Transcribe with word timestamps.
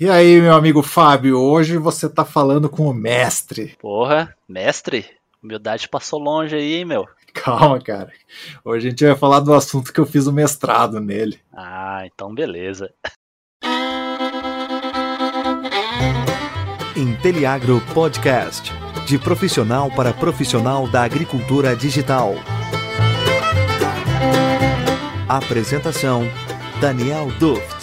E 0.00 0.08
aí, 0.08 0.40
meu 0.40 0.54
amigo 0.54 0.80
Fábio, 0.80 1.40
hoje 1.40 1.76
você 1.76 2.08
tá 2.08 2.24
falando 2.24 2.68
com 2.68 2.88
o 2.88 2.94
mestre. 2.94 3.76
Porra, 3.80 4.32
mestre? 4.48 5.04
Humildade 5.42 5.88
passou 5.88 6.20
longe 6.20 6.54
aí, 6.54 6.74
hein, 6.74 6.84
meu? 6.84 7.04
Calma, 7.34 7.80
cara. 7.80 8.12
Hoje 8.64 8.86
a 8.86 8.90
gente 8.90 9.04
vai 9.04 9.16
falar 9.16 9.40
do 9.40 9.52
assunto 9.52 9.92
que 9.92 9.98
eu 9.98 10.06
fiz 10.06 10.28
o 10.28 10.32
mestrado 10.32 11.00
nele. 11.00 11.40
Ah, 11.52 12.02
então 12.06 12.32
beleza. 12.32 12.94
Inteliagro 16.96 17.82
Podcast. 17.92 18.72
De 19.04 19.18
profissional 19.18 19.90
para 19.90 20.12
profissional 20.12 20.86
da 20.86 21.02
agricultura 21.02 21.74
digital. 21.74 22.34
Apresentação: 25.28 26.22
Daniel 26.80 27.26
Duft. 27.40 27.77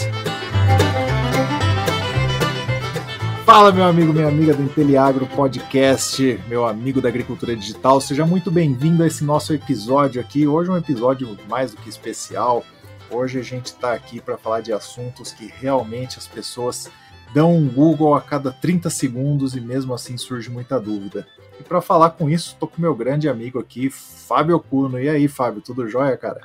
Fala, 3.56 3.72
meu 3.72 3.86
amigo, 3.86 4.12
minha 4.12 4.27
amiga 4.27 4.54
do 4.54 4.62
Inteliagro 4.62 5.26
Podcast, 5.27 6.38
meu 6.46 6.66
amigo 6.66 7.00
da 7.00 7.08
agricultura 7.08 7.55
digital. 7.55 8.02
Seja 8.02 8.26
muito 8.26 8.52
bem-vindo 8.52 9.02
a 9.02 9.08
esse 9.08 9.23
nosso 9.23 9.54
episódio 9.54 10.20
aqui. 10.20 10.46
Hoje 10.46 10.70
é 10.70 10.73
um 10.73 10.77
episódio 10.77 11.38
mais 11.48 11.72
do 11.72 11.77
que 11.77 11.88
especial. 11.88 12.66
Hoje 13.10 13.40
a 13.40 13.41
gente 13.41 13.68
está 13.68 13.94
aqui 13.94 14.20
para 14.20 14.38
falar 14.38 14.60
de 14.60 14.73
assuntos 14.73 15.32
que 15.32 15.48
realmente 15.48 16.18
as 16.18 16.27
pessoas 16.27 16.91
dão 17.34 17.55
um 17.55 17.66
Google 17.70 18.13
a 18.13 18.20
cada 18.20 18.52
30 18.52 18.90
segundos 18.90 19.55
e 19.55 19.62
mesmo 19.62 19.94
assim 19.94 20.18
surge 20.18 20.49
muita 20.49 20.77
dúvida. 20.77 21.26
E 21.58 21.63
para 21.63 21.80
falar 21.80 22.10
com 22.10 22.30
isso, 22.30 22.49
estou 22.52 22.68
com 22.68 22.82
meu 22.82 22.94
grande 22.94 23.30
amigo 23.30 23.58
aqui, 23.58 23.90
Fábio 23.90 24.60
Cuno. 24.60 24.99
E 24.99 25.08
aí, 25.08 25.30
Fábio, 25.30 25.62
tudo 25.62 25.88
jóia, 25.88 26.18
cara? 26.18 26.41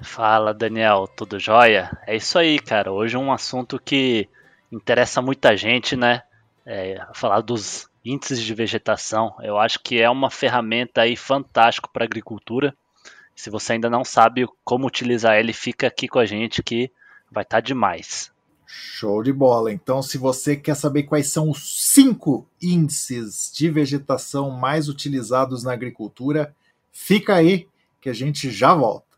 Fala, 0.00 0.54
Daniel, 0.54 1.06
tudo 1.14 1.38
jóia? 1.38 1.90
É 2.06 2.16
isso 2.16 2.38
aí, 2.38 2.58
cara. 2.58 2.90
Hoje 2.90 3.16
é 3.16 3.18
um 3.18 3.30
assunto 3.30 3.78
que 3.78 4.30
interessa 4.72 5.20
muita 5.20 5.54
gente, 5.58 5.94
né? 5.94 6.22
É, 6.66 7.04
falar 7.14 7.40
dos 7.40 7.88
índices 8.04 8.42
de 8.42 8.54
vegetação. 8.54 9.34
Eu 9.42 9.58
acho 9.58 9.80
que 9.80 10.00
é 10.00 10.08
uma 10.08 10.30
ferramenta 10.30 11.02
aí 11.02 11.16
fantástico 11.16 11.90
para 11.92 12.04
a 12.04 12.06
agricultura. 12.06 12.76
Se 13.34 13.50
você 13.50 13.72
ainda 13.72 13.90
não 13.90 14.04
sabe 14.04 14.46
como 14.64 14.86
utilizar 14.86 15.36
ele, 15.36 15.52
fica 15.52 15.86
aqui 15.86 16.06
com 16.06 16.18
a 16.18 16.26
gente 16.26 16.62
que 16.62 16.90
vai 17.30 17.42
estar 17.42 17.56
tá 17.56 17.60
demais. 17.60 18.32
Show 18.66 19.22
de 19.22 19.32
bola. 19.32 19.72
Então, 19.72 20.02
se 20.02 20.18
você 20.18 20.56
quer 20.56 20.74
saber 20.74 21.04
quais 21.04 21.28
são 21.28 21.50
os 21.50 21.92
cinco 21.92 22.46
índices 22.60 23.50
de 23.54 23.70
vegetação 23.70 24.50
mais 24.50 24.88
utilizados 24.88 25.62
na 25.62 25.72
agricultura, 25.72 26.54
fica 26.92 27.34
aí 27.34 27.68
que 28.00 28.08
a 28.08 28.12
gente 28.12 28.50
já 28.50 28.74
volta. 28.74 29.13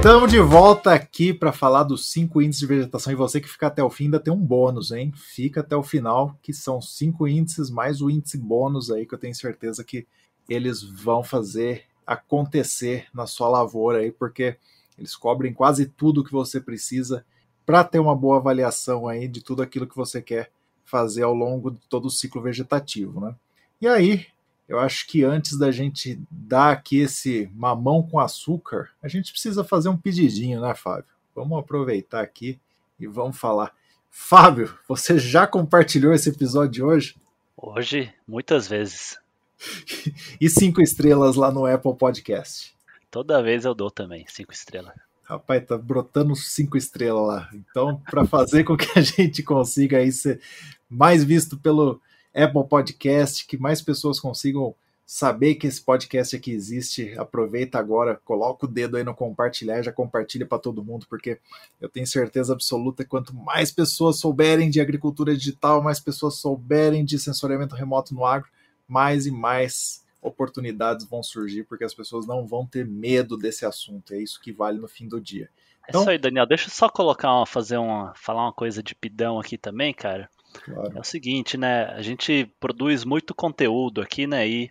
Estamos 0.00 0.30
de 0.30 0.40
volta 0.40 0.94
aqui 0.94 1.30
para 1.30 1.52
falar 1.52 1.82
dos 1.82 2.10
cinco 2.10 2.40
índices 2.40 2.60
de 2.60 2.66
vegetação 2.66 3.12
e 3.12 3.16
você 3.16 3.38
que 3.38 3.46
fica 3.46 3.66
até 3.66 3.84
o 3.84 3.90
fim 3.90 4.04
ainda 4.04 4.18
tem 4.18 4.32
um 4.32 4.42
bônus, 4.42 4.92
hein? 4.92 5.12
Fica 5.14 5.60
até 5.60 5.76
o 5.76 5.82
final, 5.82 6.38
que 6.40 6.54
são 6.54 6.80
cinco 6.80 7.28
índices 7.28 7.68
mais 7.68 8.00
o 8.00 8.08
índice 8.08 8.38
bônus 8.38 8.90
aí 8.90 9.04
que 9.04 9.14
eu 9.14 9.18
tenho 9.18 9.34
certeza 9.34 9.84
que 9.84 10.06
eles 10.48 10.82
vão 10.82 11.22
fazer 11.22 11.84
acontecer 12.06 13.08
na 13.12 13.26
sua 13.26 13.50
lavoura 13.50 13.98
aí, 13.98 14.10
porque 14.10 14.56
eles 14.96 15.14
cobrem 15.14 15.52
quase 15.52 15.84
tudo 15.84 16.24
que 16.24 16.32
você 16.32 16.62
precisa 16.62 17.22
para 17.66 17.84
ter 17.84 17.98
uma 17.98 18.16
boa 18.16 18.38
avaliação 18.38 19.06
aí 19.06 19.28
de 19.28 19.42
tudo 19.42 19.60
aquilo 19.60 19.86
que 19.86 19.94
você 19.94 20.22
quer 20.22 20.50
fazer 20.82 21.24
ao 21.24 21.34
longo 21.34 21.72
de 21.72 21.80
todo 21.90 22.06
o 22.06 22.10
ciclo 22.10 22.40
vegetativo, 22.40 23.20
né? 23.20 23.34
E 23.78 23.86
aí, 23.86 24.26
eu 24.70 24.78
acho 24.78 25.08
que 25.08 25.24
antes 25.24 25.58
da 25.58 25.72
gente 25.72 26.16
dar 26.30 26.70
aqui 26.70 27.00
esse 27.00 27.50
mamão 27.52 28.04
com 28.04 28.20
açúcar, 28.20 28.90
a 29.02 29.08
gente 29.08 29.32
precisa 29.32 29.64
fazer 29.64 29.88
um 29.88 29.96
pedidinho, 29.96 30.60
né, 30.60 30.72
Fábio? 30.76 31.10
Vamos 31.34 31.58
aproveitar 31.58 32.20
aqui 32.20 32.56
e 32.96 33.04
vamos 33.04 33.36
falar. 33.36 33.74
Fábio, 34.08 34.72
você 34.86 35.18
já 35.18 35.44
compartilhou 35.44 36.14
esse 36.14 36.28
episódio 36.28 36.70
de 36.70 36.82
hoje? 36.84 37.16
Hoje, 37.56 38.14
muitas 38.28 38.68
vezes. 38.68 39.18
e 40.40 40.48
cinco 40.48 40.80
estrelas 40.80 41.34
lá 41.34 41.50
no 41.50 41.66
Apple 41.66 41.96
Podcast. 41.96 42.72
Toda 43.10 43.42
vez 43.42 43.64
eu 43.64 43.74
dou 43.74 43.90
também 43.90 44.24
cinco 44.28 44.52
estrelas. 44.52 44.94
Rapaz, 45.24 45.66
tá 45.66 45.76
brotando 45.76 46.36
cinco 46.36 46.76
estrelas 46.76 47.26
lá. 47.26 47.50
Então, 47.52 48.00
para 48.08 48.24
fazer 48.24 48.62
com 48.62 48.76
que 48.76 48.96
a 48.96 49.02
gente 49.02 49.42
consiga 49.42 49.98
aí 49.98 50.12
ser 50.12 50.40
mais 50.88 51.24
visto 51.24 51.58
pelo 51.58 52.00
Apple 52.34 52.68
Podcast, 52.68 53.46
que 53.46 53.58
mais 53.58 53.82
pessoas 53.82 54.20
consigam 54.20 54.74
saber 55.04 55.56
que 55.56 55.66
esse 55.66 55.82
podcast 55.82 56.36
aqui 56.36 56.52
existe. 56.52 57.18
Aproveita 57.18 57.78
agora, 57.78 58.20
coloca 58.24 58.64
o 58.64 58.68
dedo 58.68 58.96
aí 58.96 59.02
no 59.02 59.12
compartilhar, 59.12 59.82
já 59.82 59.90
compartilha 59.90 60.46
para 60.46 60.58
todo 60.58 60.84
mundo, 60.84 61.06
porque 61.10 61.40
eu 61.80 61.88
tenho 61.88 62.06
certeza 62.06 62.52
absoluta 62.52 63.02
que 63.02 63.10
quanto 63.10 63.34
mais 63.34 63.72
pessoas 63.72 64.20
souberem 64.20 64.70
de 64.70 64.80
agricultura 64.80 65.36
digital, 65.36 65.82
mais 65.82 65.98
pessoas 65.98 66.36
souberem 66.36 67.04
de 67.04 67.18
sensoriamento 67.18 67.74
remoto 67.74 68.14
no 68.14 68.24
agro, 68.24 68.48
mais 68.86 69.26
e 69.26 69.32
mais 69.32 70.04
oportunidades 70.22 71.06
vão 71.06 71.24
surgir, 71.24 71.64
porque 71.64 71.82
as 71.82 71.94
pessoas 71.94 72.24
não 72.24 72.46
vão 72.46 72.64
ter 72.64 72.86
medo 72.86 73.36
desse 73.36 73.66
assunto. 73.66 74.14
É 74.14 74.18
isso 74.18 74.40
que 74.40 74.52
vale 74.52 74.78
no 74.78 74.86
fim 74.86 75.08
do 75.08 75.20
dia. 75.20 75.48
Então, 75.88 76.02
é 76.02 76.04
isso 76.04 76.10
aí, 76.10 76.18
Daniel. 76.18 76.46
Deixa 76.46 76.66
eu 76.66 76.70
só 76.70 76.88
colocar 76.88 77.34
uma, 77.34 77.46
fazer 77.46 77.78
uma, 77.78 78.12
falar 78.14 78.44
uma 78.44 78.52
coisa 78.52 78.80
de 78.80 78.94
pidão 78.94 79.40
aqui 79.40 79.58
também, 79.58 79.92
cara. 79.92 80.30
Claro. 80.52 80.92
É 80.96 81.00
o 81.00 81.04
seguinte, 81.04 81.56
né? 81.56 81.84
A 81.86 82.02
gente 82.02 82.50
produz 82.58 83.04
muito 83.04 83.34
conteúdo 83.34 84.00
aqui, 84.00 84.26
né? 84.26 84.46
E 84.48 84.68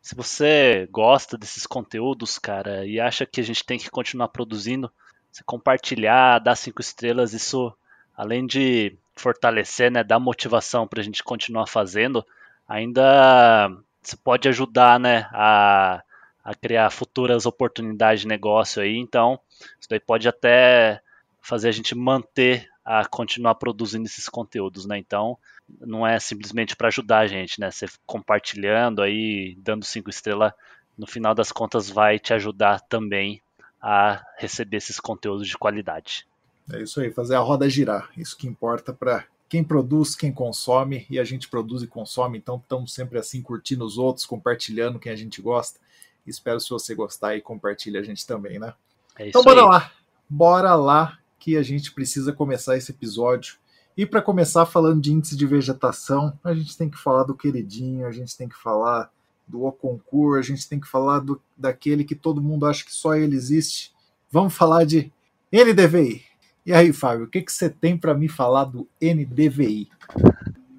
se 0.00 0.14
você 0.14 0.88
gosta 0.90 1.36
desses 1.36 1.66
conteúdos, 1.66 2.38
cara, 2.38 2.86
e 2.86 3.00
acha 3.00 3.26
que 3.26 3.40
a 3.40 3.44
gente 3.44 3.64
tem 3.64 3.78
que 3.78 3.90
continuar 3.90 4.28
produzindo, 4.28 4.90
você 5.32 5.42
compartilhar, 5.44 6.38
dar 6.38 6.54
cinco 6.54 6.80
estrelas, 6.80 7.34
isso 7.34 7.72
além 8.16 8.46
de 8.46 8.96
fortalecer, 9.14 9.90
né, 9.90 10.04
dar 10.04 10.18
motivação 10.20 10.86
para 10.86 11.00
a 11.00 11.02
gente 11.02 11.24
continuar 11.24 11.66
fazendo, 11.66 12.24
ainda 12.68 13.68
você 14.00 14.16
pode 14.16 14.48
ajudar, 14.48 15.00
né, 15.00 15.28
a, 15.32 16.02
a 16.44 16.54
criar 16.54 16.88
futuras 16.90 17.44
oportunidades 17.44 18.20
de 18.20 18.28
negócio 18.28 18.80
aí. 18.80 18.96
Então, 18.96 19.40
isso 19.80 19.88
daí 19.90 19.98
pode 19.98 20.28
até 20.28 21.00
fazer 21.42 21.68
a 21.68 21.72
gente 21.72 21.94
manter 21.94 22.68
a 22.86 23.04
continuar 23.04 23.56
produzindo 23.56 24.06
esses 24.06 24.28
conteúdos, 24.28 24.86
né? 24.86 24.96
Então, 24.96 25.36
não 25.80 26.06
é 26.06 26.20
simplesmente 26.20 26.76
para 26.76 26.86
ajudar 26.86 27.18
a 27.18 27.26
gente, 27.26 27.58
né? 27.58 27.68
Você 27.68 27.86
compartilhando 28.06 29.02
aí, 29.02 29.56
dando 29.58 29.84
cinco 29.84 30.08
estrelas, 30.08 30.52
no 30.96 31.04
final 31.04 31.34
das 31.34 31.50
contas 31.50 31.90
vai 31.90 32.20
te 32.20 32.32
ajudar 32.32 32.80
também 32.80 33.42
a 33.82 34.24
receber 34.38 34.76
esses 34.76 35.00
conteúdos 35.00 35.48
de 35.48 35.58
qualidade. 35.58 36.28
É 36.72 36.80
isso 36.80 37.00
aí, 37.00 37.10
fazer 37.10 37.34
a 37.34 37.40
roda 37.40 37.68
girar. 37.68 38.08
Isso 38.16 38.36
que 38.36 38.46
importa 38.46 38.92
para 38.92 39.24
quem 39.48 39.64
produz, 39.64 40.14
quem 40.14 40.32
consome, 40.32 41.06
e 41.10 41.18
a 41.18 41.24
gente 41.24 41.48
produz 41.48 41.82
e 41.82 41.88
consome, 41.88 42.38
então 42.38 42.56
estamos 42.56 42.94
sempre 42.94 43.18
assim 43.18 43.42
curtindo 43.42 43.84
os 43.84 43.98
outros, 43.98 44.24
compartilhando 44.24 45.00
quem 45.00 45.10
a 45.10 45.16
gente 45.16 45.42
gosta. 45.42 45.80
Espero 46.24 46.60
se 46.60 46.70
você 46.70 46.94
gostar 46.94 47.34
e 47.34 47.40
compartilhe 47.40 47.98
a 47.98 48.02
gente 48.02 48.24
também, 48.24 48.60
né? 48.60 48.74
É 49.18 49.28
então 49.28 49.42
bora 49.42 49.60
aí. 49.60 49.66
lá, 49.66 49.92
bora 50.28 50.74
lá 50.76 51.18
que 51.46 51.56
a 51.56 51.62
gente 51.62 51.92
precisa 51.92 52.32
começar 52.32 52.76
esse 52.76 52.90
episódio. 52.90 53.54
E 53.96 54.04
para 54.04 54.20
começar 54.20 54.66
falando 54.66 55.00
de 55.00 55.12
índice 55.12 55.36
de 55.36 55.46
vegetação, 55.46 56.36
a 56.42 56.52
gente 56.52 56.76
tem 56.76 56.90
que 56.90 56.98
falar 56.98 57.22
do 57.22 57.36
queridinho, 57.36 58.04
a 58.04 58.10
gente 58.10 58.36
tem 58.36 58.48
que 58.48 58.60
falar 58.60 59.12
do 59.46 59.64
Oconcur, 59.64 60.40
a 60.40 60.42
gente 60.42 60.68
tem 60.68 60.80
que 60.80 60.88
falar 60.88 61.20
do, 61.20 61.40
daquele 61.56 62.02
que 62.02 62.16
todo 62.16 62.42
mundo 62.42 62.66
acha 62.66 62.84
que 62.84 62.92
só 62.92 63.14
ele 63.14 63.36
existe. 63.36 63.92
Vamos 64.28 64.56
falar 64.56 64.84
de 64.84 65.12
NDVI. 65.52 66.24
E 66.66 66.72
aí, 66.72 66.92
Fábio, 66.92 67.26
o 67.26 67.28
que, 67.28 67.40
que 67.40 67.52
você 67.52 67.70
tem 67.70 67.96
para 67.96 68.12
me 68.12 68.28
falar 68.28 68.64
do 68.64 68.88
NDVI? 69.00 69.88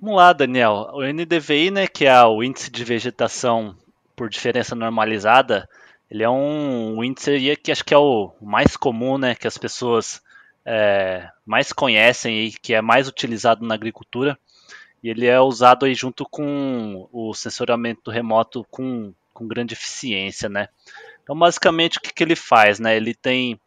Vamos 0.01 0.17
lá, 0.17 0.33
Daniel. 0.33 0.89
O 0.91 1.01
NDVI, 1.01 1.71
né, 1.71 1.87
que 1.87 2.05
é 2.05 2.23
o 2.25 2.43
índice 2.43 2.69
de 2.69 2.83
vegetação 2.83 3.73
por 4.17 4.27
diferença 4.27 4.75
normalizada, 4.75 5.65
ele 6.11 6.23
é 6.23 6.29
um, 6.29 6.97
um 6.97 7.03
índice 7.05 7.55
que 7.63 7.71
acho 7.71 7.85
que 7.85 7.93
é 7.93 7.97
o 7.97 8.33
mais 8.41 8.75
comum, 8.75 9.17
né, 9.17 9.33
que 9.33 9.47
as 9.47 9.57
pessoas 9.57 10.26
é, 10.69 11.29
mais 11.45 11.71
conhecem 11.71 12.43
e 12.43 12.51
que 12.51 12.73
é 12.73 12.81
mais 12.81 13.07
utilizado 13.07 13.65
na 13.65 13.73
agricultura. 13.73 14.37
E 15.01 15.09
ele 15.09 15.25
é 15.25 15.39
usado 15.39 15.85
aí 15.85 15.95
junto 15.95 16.25
com 16.25 17.07
o 17.13 17.33
sensoramento 17.33 18.11
remoto 18.11 18.65
com, 18.69 19.13
com 19.33 19.47
grande 19.47 19.73
eficiência, 19.73 20.49
né? 20.49 20.67
Então, 21.23 21.37
basicamente, 21.37 21.97
o 21.97 22.01
que, 22.01 22.13
que 22.13 22.21
ele 22.21 22.35
faz, 22.35 22.79
né? 22.79 22.97
Ele 22.97 23.13
tem, 23.13 23.57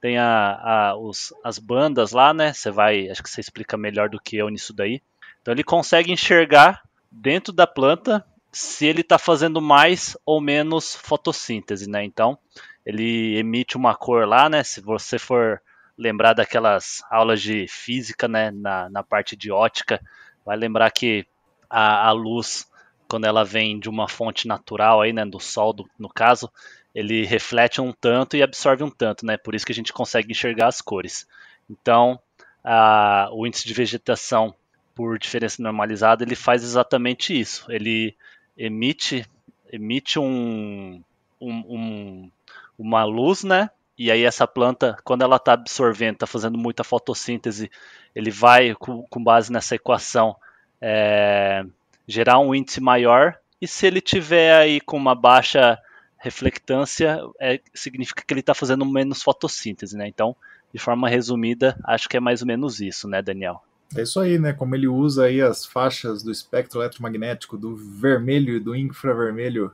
tem 0.00 0.18
a, 0.18 0.60
a, 0.62 0.96
os, 0.96 1.32
as 1.42 1.58
bandas 1.58 2.12
lá, 2.12 2.34
né? 2.34 2.52
Você 2.52 2.70
vai, 2.70 3.08
acho 3.08 3.22
que 3.22 3.30
você 3.30 3.40
explica 3.40 3.78
melhor 3.78 4.10
do 4.10 4.20
que 4.20 4.36
eu 4.36 4.50
nisso 4.50 4.74
daí. 4.74 5.00
Então, 5.40 5.52
ele 5.52 5.64
consegue 5.64 6.12
enxergar 6.12 6.82
dentro 7.10 7.52
da 7.52 7.66
planta 7.66 8.24
se 8.52 8.84
ele 8.84 9.00
está 9.00 9.16
fazendo 9.16 9.62
mais 9.62 10.16
ou 10.26 10.40
menos 10.40 10.94
fotossíntese, 10.94 11.88
né? 11.88 12.04
Então, 12.04 12.36
ele 12.84 13.38
emite 13.38 13.76
uma 13.76 13.94
cor 13.94 14.26
lá, 14.26 14.48
né? 14.48 14.62
Se 14.62 14.82
você 14.82 15.18
for 15.18 15.62
lembrar 16.00 16.32
daquelas 16.32 17.04
aulas 17.10 17.42
de 17.42 17.68
física, 17.68 18.26
né, 18.26 18.50
na, 18.50 18.88
na 18.88 19.02
parte 19.02 19.36
de 19.36 19.52
ótica, 19.52 20.00
vai 20.44 20.56
lembrar 20.56 20.90
que 20.90 21.26
a, 21.68 22.08
a 22.08 22.12
luz 22.12 22.66
quando 23.06 23.26
ela 23.26 23.44
vem 23.44 23.78
de 23.78 23.88
uma 23.88 24.08
fonte 24.08 24.46
natural 24.46 25.00
aí, 25.02 25.12
né, 25.12 25.26
do 25.26 25.40
sol, 25.40 25.72
do, 25.72 25.84
no 25.98 26.08
caso, 26.08 26.50
ele 26.94 27.26
reflete 27.26 27.80
um 27.80 27.92
tanto 27.92 28.36
e 28.36 28.42
absorve 28.42 28.84
um 28.84 28.90
tanto, 28.90 29.26
né? 29.26 29.36
Por 29.36 29.52
isso 29.52 29.66
que 29.66 29.72
a 29.72 29.74
gente 29.74 29.92
consegue 29.92 30.30
enxergar 30.30 30.68
as 30.68 30.80
cores. 30.80 31.26
Então, 31.68 32.20
a, 32.62 33.28
o 33.32 33.44
índice 33.46 33.66
de 33.66 33.74
vegetação 33.74 34.54
por 34.94 35.18
diferença 35.18 35.60
normalizada, 35.60 36.22
ele 36.22 36.36
faz 36.36 36.62
exatamente 36.62 37.38
isso. 37.38 37.66
Ele 37.68 38.14
emite, 38.56 39.26
emite 39.72 40.20
um, 40.20 41.02
um, 41.40 41.54
um 41.68 42.30
uma 42.78 43.04
luz, 43.04 43.42
né? 43.42 43.70
E 44.00 44.10
aí 44.10 44.24
essa 44.24 44.46
planta, 44.46 44.96
quando 45.04 45.20
ela 45.20 45.36
está 45.36 45.52
absorvendo, 45.52 46.14
está 46.14 46.26
fazendo 46.26 46.56
muita 46.56 46.82
fotossíntese, 46.82 47.70
ele 48.14 48.30
vai, 48.30 48.74
com, 48.74 49.02
com 49.02 49.22
base 49.22 49.52
nessa 49.52 49.74
equação, 49.74 50.34
é, 50.80 51.62
gerar 52.08 52.38
um 52.38 52.54
índice 52.54 52.80
maior. 52.80 53.36
E 53.60 53.68
se 53.68 53.86
ele 53.86 54.00
tiver 54.00 54.56
aí 54.56 54.80
com 54.80 54.96
uma 54.96 55.14
baixa 55.14 55.78
reflectância, 56.16 57.20
é, 57.38 57.60
significa 57.74 58.24
que 58.26 58.32
ele 58.32 58.40
está 58.40 58.54
fazendo 58.54 58.86
menos 58.86 59.22
fotossíntese, 59.22 59.98
né? 59.98 60.08
Então, 60.08 60.34
de 60.72 60.80
forma 60.80 61.06
resumida, 61.06 61.78
acho 61.84 62.08
que 62.08 62.16
é 62.16 62.20
mais 62.20 62.40
ou 62.40 62.46
menos 62.46 62.80
isso, 62.80 63.06
né, 63.06 63.20
Daniel? 63.20 63.62
É 63.94 64.00
isso 64.00 64.18
aí, 64.18 64.38
né? 64.38 64.54
Como 64.54 64.74
ele 64.74 64.88
usa 64.88 65.26
aí 65.26 65.42
as 65.42 65.66
faixas 65.66 66.22
do 66.22 66.30
espectro 66.30 66.80
eletromagnético 66.80 67.58
do 67.58 67.76
vermelho 67.76 68.56
e 68.56 68.60
do 68.60 68.74
infravermelho 68.74 69.70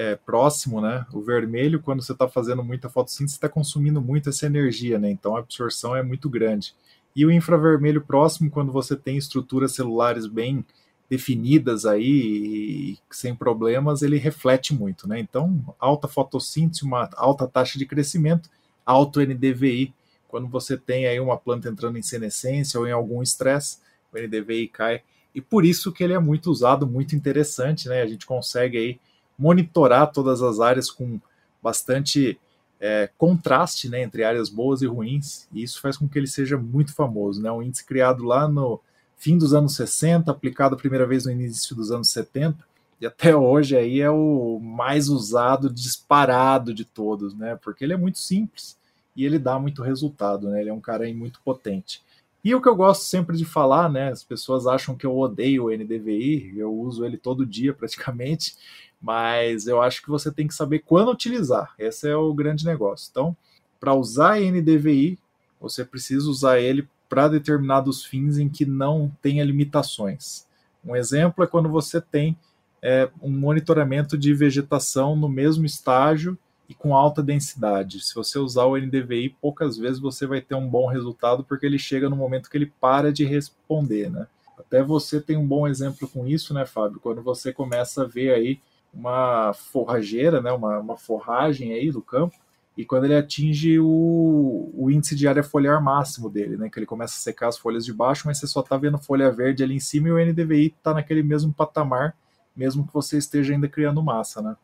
é, 0.00 0.16
próximo, 0.16 0.80
né? 0.80 1.04
O 1.12 1.20
vermelho, 1.20 1.78
quando 1.78 2.02
você 2.02 2.12
está 2.12 2.26
fazendo 2.26 2.64
muita 2.64 2.88
fotossíntese, 2.88 3.34
está 3.34 3.50
consumindo 3.50 4.00
muito 4.00 4.30
essa 4.30 4.46
energia, 4.46 4.98
né? 4.98 5.10
Então 5.10 5.36
a 5.36 5.40
absorção 5.40 5.94
é 5.94 6.02
muito 6.02 6.30
grande. 6.30 6.74
E 7.14 7.26
o 7.26 7.30
infravermelho 7.30 8.00
próximo, 8.00 8.50
quando 8.50 8.72
você 8.72 8.96
tem 8.96 9.18
estruturas 9.18 9.72
celulares 9.72 10.26
bem 10.26 10.64
definidas 11.10 11.84
aí, 11.84 12.96
sem 13.10 13.34
problemas, 13.34 14.00
ele 14.00 14.16
reflete 14.16 14.72
muito, 14.72 15.06
né? 15.06 15.20
Então, 15.20 15.62
alta 15.78 16.08
fotossíntese, 16.08 16.82
uma 16.82 17.10
alta 17.16 17.46
taxa 17.46 17.78
de 17.78 17.84
crescimento, 17.84 18.48
alto 18.86 19.20
NDVI, 19.20 19.92
quando 20.28 20.48
você 20.48 20.78
tem 20.78 21.06
aí 21.06 21.20
uma 21.20 21.36
planta 21.36 21.68
entrando 21.68 21.98
em 21.98 22.02
senescência 22.02 22.80
ou 22.80 22.86
em 22.86 22.92
algum 22.92 23.22
estresse, 23.22 23.80
o 24.10 24.18
NDVI 24.18 24.68
cai. 24.68 25.02
E 25.34 25.42
por 25.42 25.62
isso 25.62 25.92
que 25.92 26.02
ele 26.02 26.14
é 26.14 26.18
muito 26.18 26.50
usado, 26.50 26.86
muito 26.86 27.14
interessante, 27.14 27.86
né? 27.86 28.00
A 28.00 28.06
gente 28.06 28.24
consegue 28.24 28.78
aí 28.78 29.00
monitorar 29.40 30.12
todas 30.12 30.42
as 30.42 30.60
áreas 30.60 30.90
com 30.90 31.18
bastante 31.62 32.38
é, 32.78 33.08
contraste 33.16 33.88
né, 33.88 34.02
entre 34.02 34.22
áreas 34.22 34.50
boas 34.50 34.82
e 34.82 34.86
ruins, 34.86 35.48
e 35.52 35.62
isso 35.62 35.80
faz 35.80 35.96
com 35.96 36.06
que 36.06 36.18
ele 36.18 36.26
seja 36.26 36.58
muito 36.58 36.94
famoso. 36.94 37.42
Né? 37.42 37.50
Um 37.50 37.62
índice 37.62 37.84
criado 37.84 38.22
lá 38.22 38.46
no 38.46 38.80
fim 39.16 39.38
dos 39.38 39.54
anos 39.54 39.74
60, 39.74 40.30
aplicado 40.30 40.74
a 40.74 40.78
primeira 40.78 41.06
vez 41.06 41.24
no 41.24 41.32
início 41.32 41.74
dos 41.74 41.90
anos 41.90 42.10
70, 42.10 42.56
e 43.00 43.06
até 43.06 43.34
hoje 43.34 43.76
aí 43.76 44.00
é 44.00 44.10
o 44.10 44.60
mais 44.60 45.08
usado, 45.08 45.72
disparado 45.72 46.74
de 46.74 46.84
todos, 46.84 47.34
né? 47.34 47.58
Porque 47.62 47.82
ele 47.82 47.94
é 47.94 47.96
muito 47.96 48.18
simples 48.18 48.76
e 49.16 49.24
ele 49.24 49.38
dá 49.38 49.58
muito 49.58 49.82
resultado, 49.82 50.50
né? 50.50 50.60
Ele 50.60 50.68
é 50.68 50.72
um 50.72 50.80
cara 50.80 51.04
aí 51.04 51.14
muito 51.14 51.40
potente. 51.42 52.02
E 52.42 52.54
o 52.54 52.60
que 52.60 52.68
eu 52.68 52.74
gosto 52.74 53.02
sempre 53.02 53.36
de 53.36 53.44
falar, 53.44 53.90
né? 53.90 54.10
As 54.10 54.24
pessoas 54.24 54.66
acham 54.66 54.96
que 54.96 55.04
eu 55.04 55.16
odeio 55.16 55.64
o 55.64 55.70
NDVI, 55.70 56.54
eu 56.56 56.72
uso 56.72 57.04
ele 57.04 57.18
todo 57.18 57.44
dia 57.44 57.74
praticamente, 57.74 58.56
mas 59.00 59.66
eu 59.66 59.82
acho 59.82 60.02
que 60.02 60.08
você 60.08 60.32
tem 60.32 60.46
que 60.46 60.54
saber 60.54 60.80
quando 60.80 61.10
utilizar. 61.10 61.74
Esse 61.78 62.08
é 62.08 62.16
o 62.16 62.32
grande 62.32 62.64
negócio. 62.64 63.08
Então, 63.10 63.36
para 63.78 63.94
usar 63.94 64.40
NDVI, 64.40 65.18
você 65.60 65.84
precisa 65.84 66.28
usar 66.28 66.58
ele 66.58 66.88
para 67.08 67.28
determinados 67.28 68.04
fins 68.04 68.38
em 68.38 68.48
que 68.48 68.64
não 68.64 69.10
tenha 69.20 69.44
limitações. 69.44 70.46
Um 70.84 70.96
exemplo 70.96 71.44
é 71.44 71.46
quando 71.46 71.68
você 71.68 72.00
tem 72.00 72.38
é, 72.82 73.10
um 73.20 73.30
monitoramento 73.30 74.16
de 74.16 74.32
vegetação 74.32 75.14
no 75.14 75.28
mesmo 75.28 75.66
estágio 75.66 76.38
e 76.70 76.74
com 76.74 76.94
alta 76.94 77.20
densidade. 77.20 78.00
Se 78.00 78.14
você 78.14 78.38
usar 78.38 78.64
o 78.64 78.76
NDVI, 78.76 79.30
poucas 79.40 79.76
vezes 79.76 79.98
você 79.98 80.24
vai 80.24 80.40
ter 80.40 80.54
um 80.54 80.68
bom 80.68 80.86
resultado, 80.86 81.42
porque 81.42 81.66
ele 81.66 81.80
chega 81.80 82.08
no 82.08 82.14
momento 82.14 82.48
que 82.48 82.56
ele 82.56 82.72
para 82.80 83.12
de 83.12 83.24
responder, 83.24 84.08
né? 84.08 84.28
Até 84.56 84.80
você 84.80 85.20
tem 85.20 85.36
um 85.36 85.44
bom 85.44 85.66
exemplo 85.66 86.06
com 86.06 86.28
isso, 86.28 86.54
né, 86.54 86.64
Fábio? 86.64 87.00
Quando 87.00 87.22
você 87.22 87.52
começa 87.52 88.04
a 88.04 88.06
ver 88.06 88.32
aí 88.32 88.60
uma 88.94 89.52
forrageira, 89.52 90.40
né, 90.40 90.52
uma, 90.52 90.78
uma 90.78 90.96
forragem 90.96 91.72
aí 91.72 91.90
do 91.90 92.00
campo, 92.00 92.36
e 92.76 92.84
quando 92.84 93.04
ele 93.04 93.16
atinge 93.16 93.80
o, 93.80 94.70
o 94.72 94.90
índice 94.92 95.16
de 95.16 95.26
área 95.26 95.42
foliar 95.42 95.82
máximo 95.82 96.30
dele, 96.30 96.56
né, 96.56 96.68
que 96.70 96.78
ele 96.78 96.86
começa 96.86 97.14
a 97.14 97.18
secar 97.18 97.48
as 97.48 97.58
folhas 97.58 97.84
de 97.84 97.92
baixo, 97.92 98.28
mas 98.28 98.38
você 98.38 98.46
só 98.46 98.60
está 98.60 98.76
vendo 98.76 98.96
folha 98.96 99.28
verde 99.28 99.64
ali 99.64 99.74
em 99.74 99.80
cima 99.80 100.06
e 100.06 100.12
o 100.12 100.24
NDVI 100.24 100.66
está 100.66 100.94
naquele 100.94 101.24
mesmo 101.24 101.52
patamar, 101.52 102.16
mesmo 102.54 102.86
que 102.86 102.94
você 102.94 103.18
esteja 103.18 103.52
ainda 103.52 103.68
criando 103.68 104.00
massa, 104.00 104.40
né? 104.40 104.54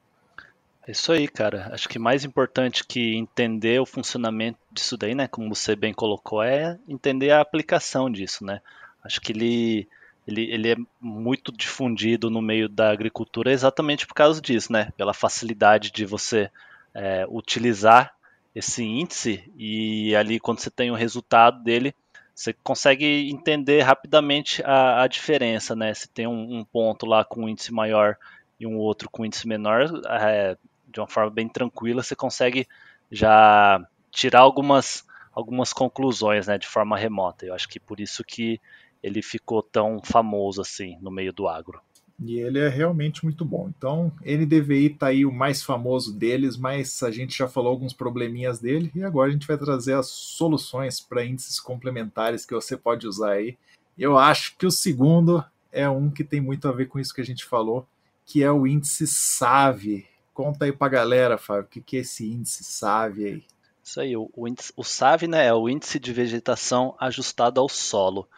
É 0.87 0.93
isso 0.93 1.11
aí, 1.11 1.27
cara. 1.27 1.69
Acho 1.73 1.88
que 1.88 1.99
mais 1.99 2.25
importante 2.25 2.85
que 2.87 3.17
entender 3.17 3.81
o 3.81 3.87
funcionamento 3.87 4.59
disso 4.71 4.97
daí, 4.97 5.17
né? 5.17 5.27
Como 5.27 5.53
você 5.53 5.75
bem 5.75 5.93
colocou, 5.93 6.41
é 6.43 6.79
entender 6.88 7.33
a 7.33 7.41
aplicação 7.41 8.09
disso, 8.09 8.44
né? 8.44 8.61
Acho 9.03 9.21
que 9.21 9.33
ele, 9.33 9.88
ele, 10.29 10.43
ele 10.43 10.73
é 10.73 10.77
muito 11.00 11.50
difundido 11.50 12.31
no 12.31 12.41
meio 12.41 12.69
da 12.69 12.91
agricultura 12.91 13.50
exatamente 13.50 14.06
por 14.06 14.15
causa 14.15 14.41
disso, 14.41 14.73
né? 14.73 14.93
Pela 14.97 15.12
facilidade 15.12 15.91
de 15.91 16.05
você 16.05 16.50
é, 16.94 17.27
utilizar 17.29 18.15
esse 18.55 18.85
índice 18.85 19.44
e 19.56 20.15
ali 20.15 20.38
quando 20.38 20.61
você 20.61 20.71
tem 20.71 20.93
o 20.93 20.94
resultado 20.94 21.65
dele, 21.65 21.94
você 22.33 22.53
consegue 22.53 23.29
entender 23.29 23.83
rapidamente 23.83 24.62
a, 24.65 25.03
a 25.03 25.09
diferença, 25.09 25.75
né? 25.75 25.93
Se 25.94 26.09
tem 26.09 26.29
um, 26.29 26.59
um, 26.59 26.65
ponto 26.65 27.06
lá 27.06 27.25
com 27.25 27.43
um 27.43 27.49
índice 27.49 27.73
maior 27.73 28.17
e 28.61 28.67
um 28.67 28.79
outro 28.79 29.11
com 29.11 29.25
índice 29.25 29.49
menor, 29.49 29.91
é, 30.09 30.56
de 30.96 31.00
uma 31.00 31.06
forma 31.06 31.31
bem 31.31 31.46
tranquila, 31.46 32.02
você 32.02 32.16
consegue 32.16 32.66
já 33.10 33.87
tirar 34.10 34.40
algumas, 34.40 35.04
algumas 35.31 35.70
conclusões 35.70 36.46
né, 36.46 36.56
de 36.56 36.66
forma 36.66 36.96
remota. 36.96 37.44
Eu 37.44 37.54
acho 37.54 37.69
que 37.69 37.78
por 37.78 38.00
isso 38.00 38.25
que 38.25 38.58
ele 39.02 39.20
ficou 39.20 39.62
tão 39.62 40.00
famoso 40.02 40.62
assim 40.62 40.96
no 41.02 41.10
meio 41.10 41.34
do 41.34 41.46
agro. 41.46 41.78
E 42.19 42.38
ele 42.38 42.58
é 42.58 42.69
realmente 42.69 43.22
muito 43.25 43.44
bom. 43.44 43.70
Então, 43.76 44.10
NDVI 44.25 44.88
tá 44.88 45.08
aí 45.08 45.26
o 45.26 45.31
mais 45.31 45.62
famoso 45.62 46.19
deles, 46.19 46.56
mas 46.56 47.02
a 47.02 47.10
gente 47.10 47.37
já 47.37 47.46
falou 47.46 47.72
alguns 47.72 47.92
probleminhas 47.92 48.58
dele 48.58 48.90
e 48.94 49.04
agora 49.04 49.28
a 49.28 49.32
gente 49.32 49.46
vai 49.46 49.58
trazer 49.58 49.92
as 49.92 50.06
soluções 50.06 50.99
para 50.99 51.26
índices 51.26 51.60
complementares 51.60 52.46
que 52.46 52.54
você 52.54 52.75
pode 52.75 53.06
usar 53.06 53.32
aí. 53.32 53.58
Eu 53.99 54.16
acho 54.16 54.56
que 54.56 54.64
o 54.64 54.70
segundo 54.70 55.44
é 55.70 55.87
um 55.90 56.08
que 56.08 56.25
tem 56.25 56.40
muito 56.40 56.66
a 56.66 56.72
ver 56.72 56.87
com 56.87 56.99
isso 56.99 57.14
que 57.14 57.20
a 57.20 57.25
gente 57.25 57.44
falou, 57.44 57.87
que 58.25 58.42
é 58.42 58.50
o 58.50 58.66
índice 58.66 59.06
SAVE, 59.06 60.06
Conta 60.37 60.66
aí 60.66 60.73
pra 60.73 60.87
galera, 60.87 61.38
Fábio, 61.38 61.64
o 61.64 61.66
que, 61.66 61.81
que 61.81 61.97
é 61.97 62.00
esse 62.00 62.31
índice 62.31 62.62
SAVE 62.62 63.25
aí? 63.25 63.45
Isso 63.83 63.99
aí, 63.99 64.14
o, 64.14 64.28
o, 64.35 64.47
índice, 64.47 64.71
o 64.76 64.85
SAVE 64.85 65.26
né, 65.26 65.47
é 65.47 65.55
o 65.55 65.66
índice 65.66 65.99
de 65.99 66.12
vegetação 66.12 66.95
ajustado 67.00 67.59
ao 67.59 67.71
solo. 67.71 68.28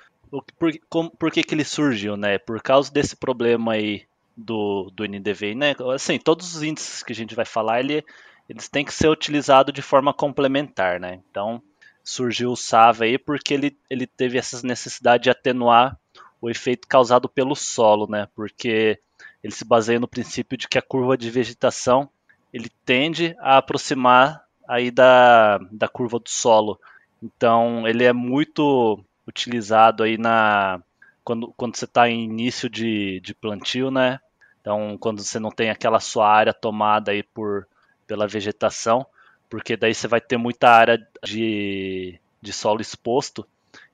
Por, 0.56 0.72
como, 0.88 1.10
por 1.10 1.32
que, 1.32 1.42
que 1.42 1.56
ele 1.56 1.64
surgiu, 1.64 2.16
né? 2.16 2.38
Por 2.38 2.62
causa 2.62 2.92
desse 2.92 3.16
problema 3.16 3.72
aí 3.72 4.04
do, 4.36 4.92
do 4.94 5.04
NDVI, 5.04 5.56
né? 5.56 5.74
Assim, 5.92 6.20
todos 6.20 6.54
os 6.54 6.62
índices 6.62 7.02
que 7.02 7.12
a 7.12 7.16
gente 7.16 7.34
vai 7.34 7.44
falar, 7.44 7.80
ele, 7.80 8.04
eles 8.48 8.68
têm 8.68 8.84
que 8.84 8.94
ser 8.94 9.08
utilizados 9.08 9.74
de 9.74 9.82
forma 9.82 10.14
complementar, 10.14 11.00
né? 11.00 11.20
Então, 11.28 11.60
surgiu 12.04 12.52
o 12.52 12.56
SAVE 12.56 13.06
aí 13.06 13.18
porque 13.18 13.52
ele, 13.52 13.76
ele 13.90 14.06
teve 14.06 14.38
essa 14.38 14.64
necessidade 14.64 15.24
de 15.24 15.30
atenuar 15.30 15.98
o 16.40 16.48
efeito 16.48 16.86
causado 16.86 17.28
pelo 17.28 17.56
solo, 17.56 18.06
né? 18.08 18.28
Porque 18.36 19.00
ele 19.42 19.52
se 19.52 19.64
baseia 19.64 20.00
no 20.00 20.08
princípio 20.08 20.58
de 20.58 20.68
que 20.68 20.78
a 20.78 20.82
curva 20.82 21.16
de 21.16 21.30
vegetação 21.30 22.08
ele 22.52 22.70
tende 22.84 23.36
a 23.40 23.58
aproximar 23.58 24.44
aí 24.66 24.90
da, 24.90 25.58
da 25.70 25.88
curva 25.88 26.18
do 26.18 26.28
solo. 26.28 26.78
Então 27.22 27.86
ele 27.86 28.04
é 28.04 28.12
muito 28.12 29.02
utilizado 29.26 30.02
aí 30.02 30.16
na 30.16 30.80
quando, 31.24 31.52
quando 31.56 31.76
você 31.76 31.84
está 31.84 32.08
em 32.08 32.24
início 32.24 32.70
de, 32.70 33.20
de 33.20 33.34
plantio, 33.34 33.90
né? 33.90 34.18
Então 34.60 34.96
quando 34.98 35.22
você 35.22 35.38
não 35.38 35.50
tem 35.50 35.70
aquela 35.70 36.00
sua 36.00 36.28
área 36.28 36.54
tomada 36.54 37.12
aí 37.12 37.22
por 37.22 37.66
pela 38.06 38.26
vegetação, 38.26 39.06
porque 39.50 39.76
daí 39.76 39.94
você 39.94 40.08
vai 40.08 40.20
ter 40.20 40.38
muita 40.38 40.70
área 40.70 40.98
de, 41.22 42.18
de 42.40 42.52
solo 42.54 42.80
exposto 42.80 43.46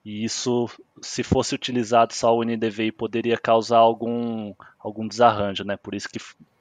e 0.05 0.25
isso, 0.25 0.69
se 1.01 1.23
fosse 1.23 1.55
utilizado 1.55 2.13
só 2.13 2.37
o 2.37 2.45
NDVI, 2.45 2.93
poderia 2.93 3.39
causar 3.39 3.79
algum, 3.79 4.55
algum 4.79 5.09
desarranjo, 5.09 5.65
né? 5.65 5.77
Por 5.77 5.95
isso 5.95 6.09
que 6.09 6.21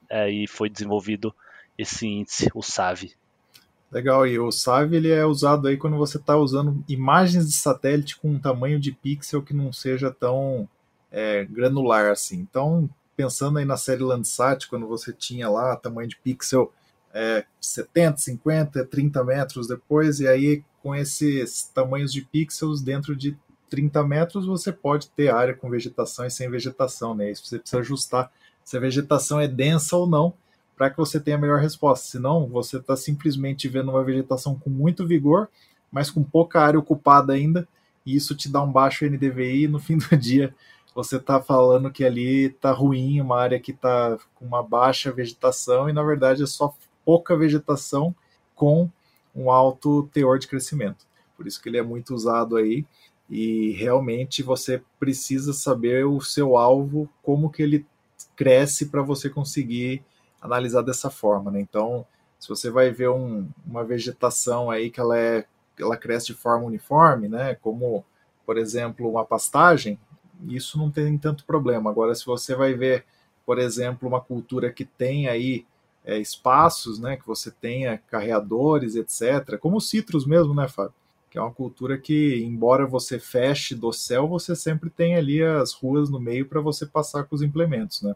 é, 0.09 0.29
foi 0.47 0.69
desenvolvido 0.69 1.35
esse 1.77 2.07
índice, 2.07 2.49
o 2.53 2.61
SAVE. 2.61 3.13
Legal, 3.91 4.25
e 4.25 4.39
o 4.39 4.51
SAVE 4.51 4.95
ele 4.95 5.11
é 5.11 5.25
usado 5.25 5.67
aí 5.67 5.77
quando 5.77 5.97
você 5.97 6.17
está 6.17 6.37
usando 6.37 6.83
imagens 6.87 7.47
de 7.47 7.53
satélite 7.53 8.17
com 8.17 8.29
um 8.29 8.39
tamanho 8.39 8.79
de 8.79 8.91
pixel 8.91 9.43
que 9.43 9.53
não 9.53 9.73
seja 9.73 10.09
tão 10.09 10.67
é, 11.11 11.43
granular 11.45 12.09
assim. 12.09 12.37
Então, 12.37 12.89
pensando 13.15 13.59
aí 13.59 13.65
na 13.65 13.77
série 13.77 14.01
Landsat, 14.01 14.67
quando 14.67 14.87
você 14.87 15.11
tinha 15.11 15.49
lá 15.49 15.75
tamanho 15.75 16.07
de 16.07 16.15
pixel 16.15 16.71
é, 17.13 17.45
70, 17.61 18.17
50, 18.17 18.85
30 18.85 19.23
metros 19.23 19.67
depois, 19.67 20.19
e 20.19 20.27
aí 20.27 20.63
com 20.83 20.93
esses 20.93 21.63
tamanhos 21.73 22.11
de 22.11 22.21
pixels 22.21 22.81
dentro 22.81 23.15
de 23.15 23.37
30 23.69 24.03
metros, 24.03 24.45
você 24.45 24.71
pode 24.71 25.09
ter 25.11 25.29
área 25.29 25.53
com 25.53 25.69
vegetação 25.69 26.25
e 26.25 26.29
sem 26.29 26.49
vegetação, 26.49 27.15
né? 27.15 27.31
Isso 27.31 27.45
você 27.45 27.57
precisa 27.57 27.79
ajustar 27.79 28.29
se 28.63 28.75
a 28.75 28.79
vegetação 28.79 29.39
é 29.39 29.47
densa 29.47 29.95
ou 29.95 30.05
não, 30.05 30.33
para 30.75 30.89
que 30.89 30.97
você 30.97 31.19
tenha 31.19 31.37
a 31.37 31.39
melhor 31.39 31.59
resposta. 31.59 32.05
Senão, 32.05 32.47
você 32.47 32.77
está 32.77 32.95
simplesmente 32.97 33.67
vendo 33.69 33.91
uma 33.91 34.03
vegetação 34.03 34.55
com 34.55 34.69
muito 34.69 35.07
vigor, 35.07 35.49
mas 35.89 36.11
com 36.11 36.21
pouca 36.21 36.61
área 36.61 36.79
ocupada 36.79 37.33
ainda, 37.33 37.67
e 38.05 38.15
isso 38.15 38.35
te 38.35 38.49
dá 38.49 38.61
um 38.61 38.71
baixo 38.71 39.05
NDVI, 39.05 39.63
e 39.63 39.67
no 39.67 39.79
fim 39.79 39.97
do 39.97 40.15
dia 40.17 40.53
você 40.93 41.15
está 41.15 41.41
falando 41.41 41.89
que 41.89 42.03
ali 42.03 42.45
está 42.45 42.71
ruim, 42.71 43.19
uma 43.21 43.39
área 43.39 43.59
que 43.59 43.71
está 43.71 44.17
com 44.35 44.45
uma 44.45 44.61
baixa 44.61 45.11
vegetação, 45.11 45.89
e 45.89 45.93
na 45.93 46.03
verdade 46.03 46.43
é 46.43 46.45
só 46.45 46.75
pouca 47.05 47.35
vegetação 47.35 48.13
com 48.53 48.89
um 49.35 49.51
alto 49.51 50.09
teor 50.13 50.39
de 50.39 50.47
crescimento. 50.47 51.05
Por 51.35 51.47
isso 51.47 51.61
que 51.61 51.69
ele 51.69 51.77
é 51.77 51.83
muito 51.83 52.13
usado 52.13 52.55
aí, 52.55 52.85
e 53.29 53.71
realmente 53.71 54.43
você 54.43 54.81
precisa 54.99 55.53
saber 55.53 56.05
o 56.05 56.21
seu 56.21 56.55
alvo, 56.57 57.09
como 57.21 57.49
que 57.49 57.63
ele 57.63 57.85
cresce 58.35 58.87
para 58.87 59.01
você 59.01 59.29
conseguir 59.29 60.03
analisar 60.41 60.81
dessa 60.81 61.09
forma, 61.09 61.49
né? 61.49 61.59
Então, 61.59 62.05
se 62.37 62.49
você 62.49 62.69
vai 62.69 62.91
ver 62.91 63.09
um, 63.09 63.47
uma 63.65 63.83
vegetação 63.83 64.69
aí 64.69 64.89
que 64.89 64.99
ela 64.99 65.17
é 65.17 65.45
ela 65.79 65.97
cresce 65.97 66.27
de 66.27 66.33
forma 66.35 66.65
uniforme, 66.65 67.27
né? 67.27 67.55
Como, 67.55 68.05
por 68.45 68.57
exemplo, 68.57 69.09
uma 69.09 69.25
pastagem, 69.25 69.97
isso 70.47 70.77
não 70.77 70.91
tem 70.91 71.17
tanto 71.17 71.45
problema. 71.45 71.89
Agora, 71.89 72.13
se 72.13 72.25
você 72.25 72.55
vai 72.55 72.73
ver, 72.73 73.05
por 73.45 73.57
exemplo, 73.57 74.07
uma 74.07 74.21
cultura 74.21 74.71
que 74.71 74.85
tem 74.85 75.27
aí 75.27 75.65
é, 76.05 76.19
espaços, 76.19 76.99
né? 76.99 77.17
Que 77.17 77.25
você 77.25 77.51
tenha 77.51 77.97
carreadores, 77.97 78.95
etc. 78.95 79.57
Como 79.59 79.77
os 79.77 79.89
citros 79.89 80.25
mesmo, 80.25 80.53
né, 80.53 80.67
Fábio? 80.67 80.93
Que 81.29 81.37
é 81.37 81.41
uma 81.41 81.53
cultura 81.53 81.97
que, 81.97 82.43
embora 82.43 82.85
você 82.85 83.19
feche 83.19 83.73
do 83.73 83.91
céu, 83.91 84.27
você 84.27 84.55
sempre 84.55 84.89
tem 84.89 85.15
ali 85.15 85.43
as 85.43 85.73
ruas 85.73 86.09
no 86.09 86.19
meio 86.19 86.45
para 86.45 86.61
você 86.61 86.85
passar 86.85 87.23
com 87.23 87.35
os 87.35 87.41
implementos, 87.41 88.01
né? 88.01 88.15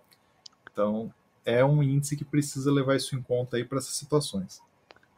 Então, 0.71 1.11
é 1.43 1.63
um 1.63 1.81
índice 1.81 2.15
que 2.15 2.25
precisa 2.25 2.71
levar 2.71 2.95
isso 2.95 3.15
em 3.15 3.21
conta 3.21 3.57
aí 3.57 3.63
para 3.63 3.79
essas 3.79 3.95
situações. 3.95 4.61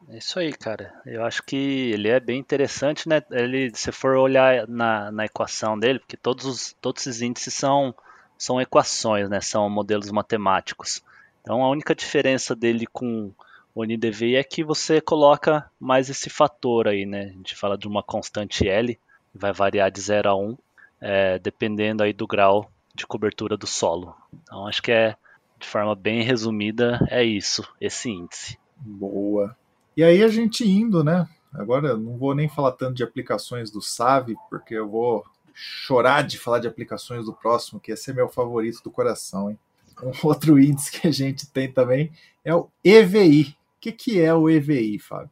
É 0.08 0.18
isso 0.18 0.40
aí, 0.40 0.54
cara. 0.54 0.94
Eu 1.06 1.26
acho 1.26 1.44
que 1.44 1.92
ele 1.92 2.08
é 2.08 2.20
bem 2.20 2.40
interessante, 2.40 3.10
né? 3.10 3.22
Ele, 3.32 3.72
se 3.76 3.92
for 3.92 4.16
olhar 4.16 4.68
na, 4.68 5.12
na 5.12 5.26
equação 5.26 5.78
dele, 5.78 6.00
porque 6.00 6.16
todos, 6.16 6.46
os, 6.46 6.76
todos 6.80 7.06
esses 7.06 7.22
índices 7.22 7.54
são, 7.54 7.94
são 8.38 8.62
equações, 8.62 9.30
né? 9.30 9.42
São 9.42 9.70
modelos 9.70 10.10
matemáticos. 10.12 11.04
Então 11.42 11.64
a 11.64 11.70
única 11.70 11.96
diferença 11.96 12.56
dele 12.56 12.86
com 12.86 13.32
o 13.74 13.84
NDVI 13.84 14.36
é 14.36 14.44
que 14.44 14.64
você 14.64 15.00
coloca 15.00 15.70
mais 15.80 16.10
esse 16.10 16.30
fator 16.30 16.88
aí, 16.88 17.06
né? 17.06 17.30
A 17.34 17.38
gente 17.38 17.56
fala 17.56 17.78
de 17.78 17.88
uma 17.88 18.04
constante 18.04 18.68
L, 18.68 19.00
vai 19.34 19.54
variar 19.54 19.92
de 19.92 20.02
0 20.02 20.30
a 20.30 20.36
1, 20.36 20.58
é, 21.02 21.40
dependendo 21.40 22.04
aí 22.04 22.14
do 22.14 22.28
grau 22.28 22.70
de 22.94 23.08
cobertura 23.08 23.56
do 23.56 23.68
solo. 23.68 24.16
Então 24.34 24.68
acho 24.68 24.82
que 24.82 24.92
é, 24.92 25.16
de 25.58 25.68
forma 25.68 25.96
bem 25.96 26.24
resumida, 26.24 27.00
é 27.10 27.24
isso, 27.24 27.68
esse 27.80 28.10
índice. 28.10 28.58
Boa. 28.78 29.56
E 29.96 30.04
aí 30.04 30.24
a 30.24 30.28
gente 30.28 30.68
indo, 30.68 31.04
né? 31.04 31.28
Agora 31.54 31.98
não 31.98 32.18
vou 32.18 32.36
nem 32.36 32.48
falar 32.48 32.74
tanto 32.74 32.96
de 32.96 33.04
aplicações 33.04 33.72
do 33.72 33.82
SAV, 33.82 34.36
porque 34.50 34.76
eu 34.76 34.88
vou 34.88 35.26
chorar 35.54 36.22
de 36.22 36.38
falar 36.38 36.60
de 36.60 36.68
aplicações 36.68 37.26
do 37.26 37.34
próximo, 37.34 37.80
que 37.80 37.92
esse 37.92 38.12
é 38.12 38.14
meu 38.14 38.30
favorito 38.30 38.82
do 38.84 38.92
coração, 38.92 39.50
hein? 39.50 39.60
Um 40.04 40.12
outro 40.28 40.60
índice 40.60 40.92
que 40.92 41.08
a 41.08 41.12
gente 41.12 41.50
tem 41.50 41.72
também 41.72 42.12
é 42.44 42.54
o 42.54 42.70
EVI. 42.84 43.56
O 43.78 43.82
que, 43.82 43.92
que 43.92 44.22
é 44.22 44.34
o 44.34 44.50
EVI, 44.50 45.00
Fábio? 45.00 45.30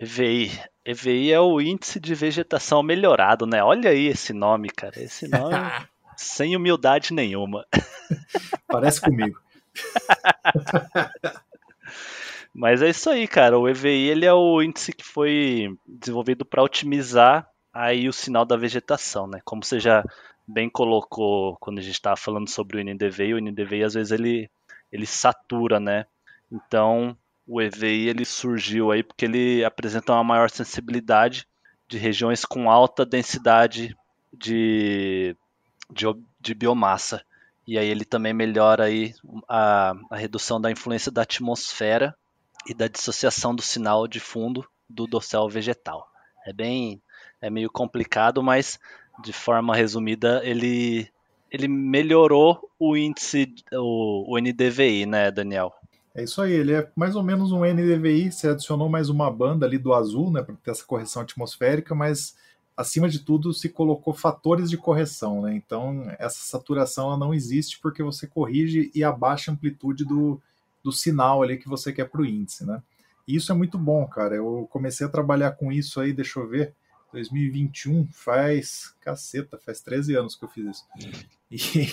EVI. 0.00 0.52
EVI 0.84 1.32
é 1.32 1.40
o 1.40 1.60
índice 1.60 1.98
de 2.00 2.14
vegetação 2.14 2.82
melhorado, 2.82 3.46
né? 3.46 3.62
Olha 3.62 3.90
aí 3.90 4.06
esse 4.06 4.32
nome, 4.32 4.68
cara. 4.70 5.02
Esse 5.02 5.26
nome 5.28 5.56
sem 6.16 6.56
humildade 6.56 7.12
nenhuma. 7.12 7.66
Parece 8.66 9.00
comigo. 9.00 9.40
Mas 12.52 12.82
é 12.82 12.90
isso 12.90 13.08
aí, 13.08 13.28
cara. 13.28 13.58
O 13.58 13.68
EVI 13.68 14.08
ele 14.08 14.26
é 14.26 14.32
o 14.32 14.60
índice 14.60 14.92
que 14.92 15.04
foi 15.04 15.76
desenvolvido 15.86 16.44
para 16.44 16.62
otimizar 16.62 17.48
aí 17.72 18.08
o 18.08 18.12
sinal 18.12 18.44
da 18.44 18.56
vegetação, 18.56 19.28
né? 19.28 19.40
Como 19.44 19.64
você 19.64 19.78
já 19.78 20.04
bem 20.48 20.70
colocou 20.70 21.56
quando 21.58 21.78
a 21.78 21.82
gente 21.82 21.94
estava 21.94 22.16
falando 22.16 22.48
sobre 22.48 22.78
o 22.78 22.84
NDVI, 22.84 23.34
o 23.34 23.40
NDVI 23.40 23.84
às 23.84 23.94
vezes 23.94 24.10
ele, 24.10 24.50
ele 24.90 25.06
satura, 25.06 25.78
né? 25.78 26.06
Então 26.50 27.16
o 27.46 27.60
EVI 27.60 28.08
ele 28.08 28.24
surgiu 28.24 28.90
aí 28.90 29.02
porque 29.02 29.26
ele 29.26 29.64
apresenta 29.64 30.12
uma 30.12 30.24
maior 30.24 30.50
sensibilidade 30.50 31.46
de 31.86 31.96
regiões 31.96 32.44
com 32.44 32.70
alta 32.70 33.04
densidade 33.04 33.96
de, 34.32 35.36
de, 35.90 36.06
de 36.40 36.54
biomassa. 36.54 37.22
E 37.66 37.78
aí 37.78 37.88
ele 37.88 38.04
também 38.04 38.32
melhora 38.32 38.84
aí 38.84 39.14
a, 39.48 39.94
a 40.10 40.16
redução 40.16 40.60
da 40.60 40.70
influência 40.70 41.10
da 41.12 41.22
atmosfera 41.22 42.14
e 42.66 42.74
da 42.74 42.88
dissociação 42.88 43.54
do 43.54 43.62
sinal 43.62 44.06
de 44.06 44.20
fundo 44.20 44.66
do 44.88 45.06
dossel 45.06 45.48
vegetal. 45.48 46.06
É 46.46 46.52
bem, 46.52 47.00
é 47.40 47.48
meio 47.50 47.70
complicado, 47.70 48.42
mas 48.42 48.78
de 49.22 49.32
forma 49.32 49.74
resumida 49.74 50.40
ele 50.44 51.08
ele 51.50 51.66
melhorou 51.66 52.68
o 52.78 52.94
índice, 52.96 53.54
o, 53.72 54.34
o 54.34 54.38
NDVI, 54.38 55.06
né, 55.06 55.30
Daniel? 55.30 55.72
É 56.14 56.22
isso 56.22 56.42
aí, 56.42 56.52
ele 56.52 56.72
é 56.72 56.90
mais 56.94 57.16
ou 57.16 57.22
menos 57.22 57.52
um 57.52 57.64
NDVI, 57.64 58.30
você 58.30 58.48
adicionou 58.48 58.88
mais 58.88 59.08
uma 59.08 59.30
banda 59.30 59.64
ali 59.64 59.78
do 59.78 59.94
azul, 59.94 60.30
né, 60.30 60.42
para 60.42 60.54
ter 60.56 60.72
essa 60.72 60.84
correção 60.84 61.22
atmosférica, 61.22 61.94
mas 61.94 62.36
acima 62.76 63.08
de 63.08 63.20
tudo 63.20 63.52
se 63.52 63.68
colocou 63.68 64.12
fatores 64.12 64.70
de 64.70 64.76
correção, 64.76 65.42
né? 65.42 65.54
Então 65.54 66.04
essa 66.18 66.38
saturação 66.38 67.16
não 67.16 67.34
existe 67.34 67.80
porque 67.80 68.02
você 68.02 68.26
corrige 68.26 68.90
e 68.94 69.02
abaixa 69.02 69.50
a 69.50 69.54
amplitude 69.54 70.04
do, 70.04 70.40
do 70.82 70.92
sinal 70.92 71.42
ali 71.42 71.56
que 71.56 71.68
você 71.68 71.92
quer 71.92 72.08
para 72.08 72.20
o 72.20 72.26
índice, 72.26 72.64
né? 72.64 72.80
E 73.26 73.34
isso 73.34 73.50
é 73.50 73.54
muito 73.54 73.76
bom, 73.76 74.06
cara. 74.06 74.36
Eu 74.36 74.68
comecei 74.70 75.06
a 75.06 75.10
trabalhar 75.10 75.52
com 75.52 75.72
isso 75.72 76.00
aí, 76.00 76.12
deixa 76.12 76.38
eu 76.38 76.48
ver, 76.48 76.72
2021 77.12 78.06
faz 78.12 78.94
caceta, 79.00 79.58
faz 79.58 79.80
13 79.80 80.14
anos 80.16 80.36
que 80.36 80.44
eu 80.44 80.48
fiz 80.48 80.66
isso. 80.66 80.86
E, 81.50 81.88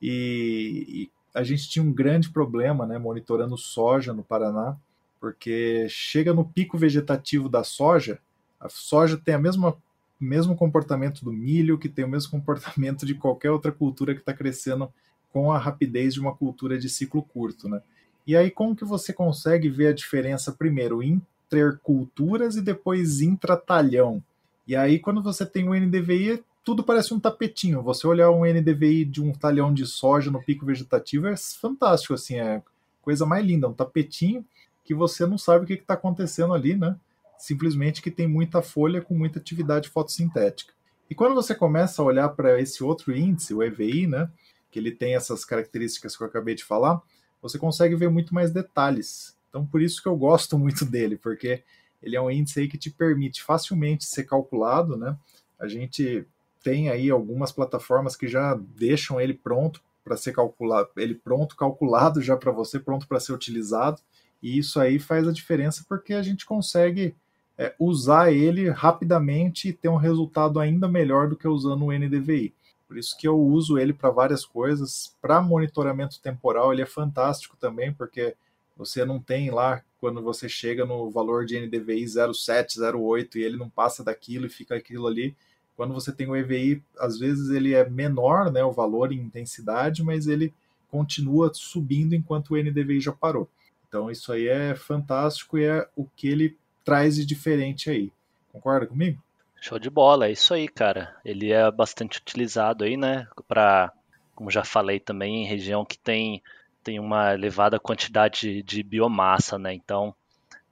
e, 0.00 0.86
e, 0.88 1.10
a 1.34 1.42
gente 1.42 1.68
tinha 1.68 1.84
um 1.84 1.92
grande 1.92 2.30
problema, 2.30 2.86
né, 2.86 2.96
monitorando 2.96 3.58
soja 3.58 4.12
no 4.12 4.22
Paraná, 4.22 4.76
porque 5.20 5.86
chega 5.88 6.32
no 6.32 6.44
pico 6.44 6.78
vegetativo 6.78 7.48
da 7.48 7.64
soja, 7.64 8.20
a 8.60 8.68
soja 8.68 9.16
tem 9.16 9.34
a 9.34 9.38
mesma 9.38 9.76
mesmo 10.20 10.56
comportamento 10.56 11.24
do 11.24 11.32
milho, 11.32 11.78
que 11.78 11.88
tem 11.88 12.04
o 12.04 12.08
mesmo 12.08 12.30
comportamento 12.38 13.04
de 13.04 13.14
qualquer 13.14 13.50
outra 13.50 13.72
cultura 13.72 14.14
que 14.14 14.20
está 14.20 14.32
crescendo 14.32 14.92
com 15.32 15.50
a 15.50 15.58
rapidez 15.58 16.14
de 16.14 16.20
uma 16.20 16.34
cultura 16.34 16.78
de 16.78 16.88
ciclo 16.88 17.22
curto, 17.22 17.68
né? 17.68 17.82
E 18.26 18.34
aí, 18.36 18.50
como 18.50 18.74
que 18.74 18.84
você 18.84 19.12
consegue 19.12 19.68
ver 19.68 19.88
a 19.88 19.92
diferença 19.92 20.52
primeiro 20.52 21.02
interculturas 21.02 22.56
e 22.56 22.62
depois 22.62 23.20
intratalhão? 23.20 24.22
E 24.66 24.74
aí, 24.74 24.98
quando 24.98 25.22
você 25.22 25.44
tem 25.44 25.68
um 25.68 25.74
NDVI, 25.74 26.42
tudo 26.64 26.82
parece 26.82 27.12
um 27.12 27.20
tapetinho. 27.20 27.82
Você 27.82 28.06
olhar 28.06 28.30
um 28.30 28.44
NDVI 28.44 29.04
de 29.04 29.22
um 29.22 29.32
talhão 29.32 29.72
de 29.72 29.86
soja 29.86 30.30
no 30.30 30.42
pico 30.42 30.64
vegetativo 30.64 31.26
é 31.26 31.36
fantástico, 31.36 32.14
assim, 32.14 32.36
é 32.36 32.62
coisa 33.02 33.26
mais 33.26 33.44
linda, 33.44 33.68
um 33.68 33.74
tapetinho 33.74 34.44
que 34.82 34.94
você 34.94 35.26
não 35.26 35.38
sabe 35.38 35.64
o 35.64 35.66
que 35.66 35.74
está 35.74 35.94
acontecendo 35.94 36.54
ali, 36.54 36.74
né? 36.76 36.96
Simplesmente 37.38 38.00
que 38.00 38.10
tem 38.10 38.26
muita 38.26 38.62
folha 38.62 39.00
com 39.00 39.14
muita 39.14 39.38
atividade 39.38 39.88
fotossintética. 39.88 40.72
E 41.08 41.14
quando 41.14 41.34
você 41.34 41.54
começa 41.54 42.00
a 42.00 42.04
olhar 42.04 42.28
para 42.30 42.60
esse 42.60 42.82
outro 42.82 43.16
índice, 43.16 43.54
o 43.54 43.62
EVI, 43.62 44.06
né? 44.06 44.30
Que 44.70 44.78
ele 44.78 44.90
tem 44.90 45.14
essas 45.14 45.44
características 45.44 46.16
que 46.16 46.22
eu 46.22 46.26
acabei 46.26 46.54
de 46.54 46.64
falar, 46.64 47.00
você 47.40 47.58
consegue 47.58 47.94
ver 47.94 48.08
muito 48.08 48.34
mais 48.34 48.50
detalhes. 48.50 49.36
Então, 49.48 49.66
por 49.66 49.80
isso 49.80 50.02
que 50.02 50.08
eu 50.08 50.16
gosto 50.16 50.56
muito 50.58 50.84
dele, 50.84 51.16
porque 51.16 51.62
ele 52.04 52.16
é 52.16 52.20
um 52.20 52.30
índice 52.30 52.60
aí 52.60 52.68
que 52.68 52.78
te 52.78 52.90
permite 52.90 53.42
facilmente 53.42 54.04
ser 54.04 54.24
calculado, 54.24 54.96
né? 54.96 55.16
A 55.58 55.66
gente 55.66 56.26
tem 56.62 56.90
aí 56.90 57.10
algumas 57.10 57.50
plataformas 57.50 58.14
que 58.14 58.28
já 58.28 58.54
deixam 58.76 59.20
ele 59.20 59.34
pronto 59.34 59.82
para 60.04 60.16
ser 60.16 60.32
calculado, 60.32 60.90
ele 60.96 61.14
pronto, 61.14 61.56
calculado 61.56 62.20
já 62.20 62.36
para 62.36 62.52
você, 62.52 62.78
pronto 62.78 63.08
para 63.08 63.18
ser 63.18 63.32
utilizado. 63.32 64.00
E 64.42 64.58
isso 64.58 64.78
aí 64.78 64.98
faz 64.98 65.26
a 65.26 65.32
diferença 65.32 65.84
porque 65.88 66.12
a 66.12 66.22
gente 66.22 66.44
consegue 66.44 67.16
é, 67.56 67.74
usar 67.78 68.30
ele 68.30 68.68
rapidamente 68.68 69.68
e 69.68 69.72
ter 69.72 69.88
um 69.88 69.96
resultado 69.96 70.60
ainda 70.60 70.86
melhor 70.86 71.28
do 71.28 71.36
que 71.36 71.48
usando 71.48 71.86
o 71.86 71.92
NDVI. 71.92 72.54
Por 72.86 72.98
isso 72.98 73.16
que 73.16 73.26
eu 73.26 73.38
uso 73.40 73.78
ele 73.78 73.94
para 73.94 74.10
várias 74.10 74.44
coisas. 74.44 75.16
Para 75.22 75.40
monitoramento 75.40 76.20
temporal, 76.20 76.72
ele 76.72 76.82
é 76.82 76.86
fantástico 76.86 77.56
também, 77.56 77.92
porque 77.92 78.36
você 78.76 79.04
não 79.04 79.20
tem 79.20 79.50
lá, 79.50 79.82
quando 80.00 80.22
você 80.22 80.48
chega 80.48 80.84
no 80.84 81.10
valor 81.10 81.46
de 81.46 81.58
NDVI 81.58 82.06
07, 82.08 82.80
08 82.80 83.38
e 83.38 83.42
ele 83.42 83.56
não 83.56 83.70
passa 83.70 84.04
daquilo 84.04 84.46
e 84.46 84.50
fica 84.50 84.74
aquilo 84.74 85.06
ali. 85.06 85.34
Quando 85.76 85.94
você 85.94 86.12
tem 86.12 86.28
o 86.28 86.36
EVI, 86.36 86.82
às 86.98 87.18
vezes 87.18 87.50
ele 87.50 87.74
é 87.74 87.88
menor, 87.88 88.52
né, 88.52 88.62
o 88.62 88.70
valor 88.70 89.12
em 89.12 89.20
intensidade, 89.20 90.02
mas 90.02 90.26
ele 90.26 90.52
continua 90.90 91.50
subindo 91.54 92.14
enquanto 92.14 92.50
o 92.50 92.56
NDVI 92.56 93.00
já 93.00 93.12
parou. 93.12 93.48
Então 93.88 94.10
isso 94.10 94.32
aí 94.32 94.46
é 94.46 94.74
fantástico 94.74 95.58
e 95.58 95.64
é 95.64 95.88
o 95.96 96.04
que 96.04 96.28
ele 96.28 96.56
traz 96.84 97.16
de 97.16 97.24
diferente 97.24 97.90
aí. 97.90 98.12
Concorda 98.52 98.86
comigo? 98.86 99.22
Show 99.60 99.78
de 99.78 99.88
bola, 99.88 100.28
é 100.28 100.32
isso 100.32 100.52
aí, 100.52 100.68
cara. 100.68 101.16
Ele 101.24 101.50
é 101.50 101.70
bastante 101.70 102.18
utilizado 102.18 102.84
aí, 102.84 102.96
né, 102.96 103.26
para, 103.48 103.90
como 104.34 104.50
já 104.50 104.62
falei 104.62 105.00
também, 105.00 105.42
em 105.42 105.46
região 105.46 105.84
que 105.84 105.98
tem 105.98 106.42
tem 106.84 107.00
uma 107.00 107.32
elevada 107.32 107.80
quantidade 107.80 108.62
de 108.62 108.82
biomassa, 108.82 109.58
né? 109.58 109.72
Então, 109.72 110.14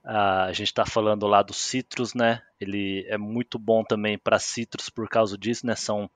a 0.04 0.52
gente 0.52 0.68
está 0.68 0.84
falando 0.84 1.26
lá 1.26 1.42
do 1.42 1.54
citros, 1.54 2.12
né? 2.12 2.42
Ele 2.60 3.06
é 3.08 3.16
muito 3.16 3.58
bom 3.58 3.82
também 3.82 4.18
para 4.18 4.38
citros 4.38 4.90
por 4.90 5.08
causa 5.08 5.38
disso, 5.38 5.66
né? 5.66 5.74
São, 5.74 6.10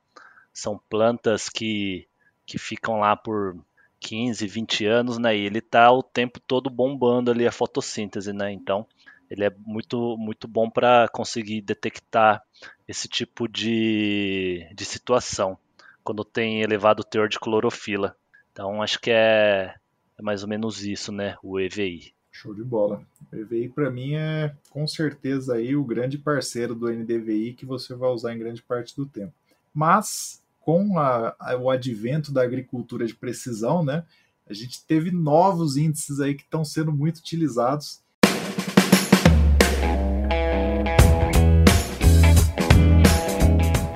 são 0.53 0.79
plantas 0.91 1.49
que, 1.49 2.07
que 2.45 2.59
ficam 2.59 3.01
lá 3.01 3.17
por 3.17 3.57
15, 4.01 4.47
20 4.47 4.87
anos, 4.87 5.19
né? 5.19 5.37
E 5.37 5.47
ele 5.47 5.59
está 5.59 5.91
o 5.91 6.03
tempo 6.03 6.39
todo 6.41 6.69
bombando 6.69 7.31
ali 7.31 7.47
a 7.47 7.53
fotossíntese, 7.53 8.33
né? 8.33 8.53
Então, 8.53 8.87
ele 9.31 9.45
é 9.45 9.51
muito, 9.59 10.17
muito 10.19 10.47
bom 10.47 10.69
para 10.71 11.09
conseguir 11.09 11.61
detectar 11.63 12.43
esse 12.87 13.09
tipo 13.09 13.49
de, 13.49 14.69
de 14.75 14.85
situação 14.85 15.59
quando 16.05 16.25
tem 16.25 16.63
elevado 16.63 17.03
teor 17.03 17.29
de 17.29 17.39
clorofila. 17.39 18.17
Então, 18.53 18.81
acho 18.81 19.01
que 19.01 19.11
é, 19.11 19.75
é 20.19 20.23
mais 20.23 20.43
ou 20.43 20.49
menos 20.49 20.85
isso, 20.85 21.13
né? 21.13 21.37
O 21.43 21.61
EVI. 21.61 22.13
Show 22.31 22.55
de 22.55 22.63
bola. 22.63 23.03
O 23.33 23.37
EVI 23.37 23.69
para 23.69 23.91
mim 23.91 24.15
é 24.15 24.55
com 24.71 24.87
certeza 24.87 25.55
aí 25.55 25.75
o 25.75 25.85
grande 25.85 26.19
parceiro 26.19 26.75
do 26.75 26.91
NDVI 26.91 27.55
que 27.55 27.67
você 27.67 27.95
vai 27.95 28.11
usar 28.11 28.35
em 28.35 28.39
grande 28.39 28.63
parte 28.63 28.95
do 28.97 29.07
tempo. 29.07 29.33
Mas 29.73 30.43
com 30.61 30.99
a, 30.99 31.35
a, 31.39 31.57
o 31.57 31.71
advento 31.71 32.33
da 32.33 32.43
agricultura 32.43 33.07
de 33.07 33.15
precisão, 33.15 33.85
né, 33.85 34.05
a 34.49 34.53
gente 34.53 34.85
teve 34.85 35.11
novos 35.11 35.77
índices 35.77 36.21
aí 36.21 36.35
que 36.35 36.43
estão 36.43 36.65
sendo 36.65 36.93
muito 36.93 37.19
utilizados 37.19 38.01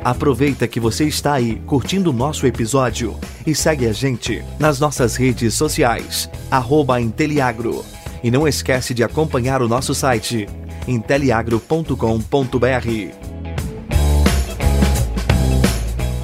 Aproveita 0.02 0.66
que 0.66 0.80
você 0.80 1.04
está 1.04 1.34
aí 1.34 1.56
curtindo 1.66 2.08
o 2.08 2.12
nosso 2.12 2.46
episódio 2.46 3.14
e 3.46 3.54
segue 3.54 3.86
a 3.86 3.92
gente 3.92 4.42
nas 4.58 4.80
nossas 4.80 5.14
redes 5.14 5.52
sociais, 5.52 6.30
arroba 6.50 6.98
Inteliagro. 6.98 7.84
E 8.24 8.30
não 8.30 8.48
esquece 8.48 8.94
de 8.94 9.04
acompanhar 9.04 9.60
o 9.60 9.68
nosso 9.68 9.94
site, 9.94 10.46
inteliagro.com.br. 10.88 11.94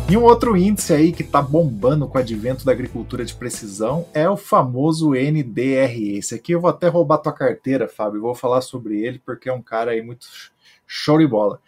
E 0.08 0.16
um 0.16 0.22
outro 0.22 0.56
índice 0.56 0.94
aí 0.94 1.12
que 1.12 1.22
está 1.22 1.42
bombando 1.42 2.08
com 2.08 2.16
o 2.16 2.20
advento 2.20 2.64
da 2.64 2.72
agricultura 2.72 3.26
de 3.26 3.34
precisão 3.34 4.06
é 4.14 4.26
o 4.26 4.38
famoso 4.38 5.10
NDRE. 5.10 6.16
Esse 6.16 6.34
aqui 6.34 6.52
eu 6.52 6.60
vou 6.62 6.70
até 6.70 6.88
roubar 6.88 7.18
tua 7.18 7.32
carteira, 7.32 7.86
Fábio. 7.88 8.22
vou 8.22 8.34
falar 8.34 8.62
sobre 8.62 9.04
ele 9.04 9.18
porque 9.18 9.50
é 9.50 9.52
um 9.52 9.60
cara 9.60 9.90
aí 9.90 10.00
muito 10.00 10.26
show 10.86 11.18
de 11.18 11.26
bola. 11.26 11.60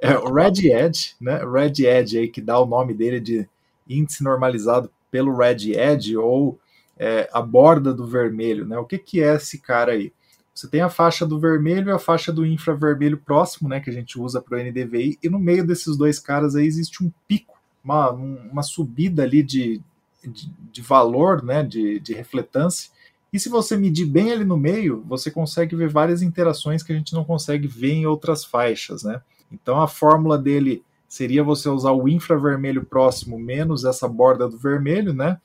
É 0.00 0.16
o 0.16 0.32
Red 0.32 0.70
Edge, 0.72 1.14
né? 1.20 1.40
Red 1.44 1.84
Edge 1.84 2.18
aí 2.18 2.28
que 2.28 2.40
dá 2.40 2.58
o 2.58 2.66
nome 2.66 2.94
dele 2.94 3.20
de 3.20 3.48
índice 3.88 4.22
normalizado 4.22 4.90
pelo 5.10 5.36
Red 5.36 5.72
Edge 5.72 6.16
ou 6.16 6.58
é, 6.98 7.28
a 7.32 7.42
borda 7.42 7.92
do 7.92 8.06
vermelho, 8.06 8.66
né? 8.66 8.78
O 8.78 8.84
que, 8.84 8.98
que 8.98 9.22
é 9.22 9.34
esse 9.34 9.58
cara 9.58 9.92
aí? 9.92 10.12
Você 10.54 10.68
tem 10.68 10.80
a 10.80 10.90
faixa 10.90 11.26
do 11.26 11.38
vermelho 11.38 11.88
e 11.88 11.92
a 11.92 11.98
faixa 11.98 12.32
do 12.32 12.44
infravermelho 12.44 13.18
próximo, 13.18 13.68
né? 13.68 13.80
Que 13.80 13.90
a 13.90 13.92
gente 13.92 14.18
usa 14.18 14.40
para 14.40 14.58
o 14.58 14.62
NDVI, 14.62 15.18
e 15.22 15.28
no 15.28 15.38
meio 15.38 15.66
desses 15.66 15.96
dois 15.96 16.18
caras 16.18 16.54
aí 16.54 16.66
existe 16.66 17.02
um 17.02 17.10
pico, 17.26 17.58
uma, 17.82 18.10
uma 18.10 18.62
subida 18.62 19.22
ali 19.22 19.42
de, 19.42 19.80
de, 20.22 20.52
de 20.70 20.82
valor, 20.82 21.42
né? 21.42 21.62
De, 21.62 21.98
de 22.00 22.12
refletância. 22.12 22.90
E 23.32 23.38
se 23.38 23.48
você 23.48 23.76
medir 23.76 24.06
bem 24.06 24.32
ali 24.32 24.44
no 24.44 24.56
meio, 24.56 25.04
você 25.06 25.30
consegue 25.30 25.76
ver 25.76 25.88
várias 25.88 26.20
interações 26.20 26.82
que 26.82 26.92
a 26.92 26.96
gente 26.96 27.14
não 27.14 27.24
consegue 27.24 27.68
ver 27.68 27.92
em 27.92 28.06
outras 28.06 28.44
faixas, 28.44 29.02
né? 29.02 29.22
Então 29.50 29.80
a 29.80 29.88
fórmula 29.88 30.38
dele 30.38 30.82
seria 31.08 31.42
você 31.42 31.68
usar 31.68 31.90
o 31.90 32.08
infravermelho 32.08 32.84
próximo 32.84 33.38
menos 33.38 33.84
essa 33.84 34.06
borda 34.06 34.48
do 34.48 34.56
vermelho, 34.56 35.12
né? 35.12 35.40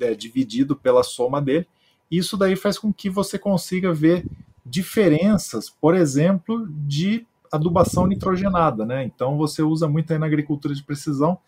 É, 0.00 0.14
dividido 0.14 0.74
pela 0.74 1.02
soma 1.02 1.40
dele. 1.40 1.66
Isso 2.10 2.36
daí 2.36 2.56
faz 2.56 2.78
com 2.78 2.92
que 2.92 3.10
você 3.10 3.38
consiga 3.38 3.92
ver 3.92 4.24
diferenças, 4.64 5.68
por 5.68 5.94
exemplo, 5.94 6.66
de 6.68 7.26
adubação 7.52 8.06
nitrogenada, 8.06 8.86
né? 8.86 9.04
Então 9.04 9.36
você 9.36 9.62
usa 9.62 9.86
muito 9.86 10.10
aí 10.10 10.18
na 10.18 10.24
agricultura 10.24 10.74
de 10.74 10.82
precisão 10.82 11.38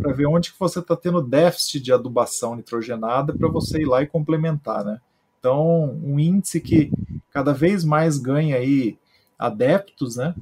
para 0.00 0.12
ver 0.12 0.26
onde 0.26 0.52
que 0.52 0.58
você 0.58 0.80
está 0.80 0.96
tendo 0.96 1.22
déficit 1.22 1.80
de 1.80 1.92
adubação 1.92 2.56
nitrogenada 2.56 3.32
para 3.32 3.48
você 3.48 3.82
ir 3.82 3.86
lá 3.86 4.02
e 4.02 4.06
complementar, 4.06 4.84
né? 4.84 5.00
Então 5.38 5.96
um 6.02 6.18
índice 6.18 6.60
que 6.60 6.90
cada 7.30 7.52
vez 7.52 7.84
mais 7.84 8.18
ganha 8.18 8.56
aí 8.56 8.98
adeptos, 9.38 10.16
né? 10.16 10.34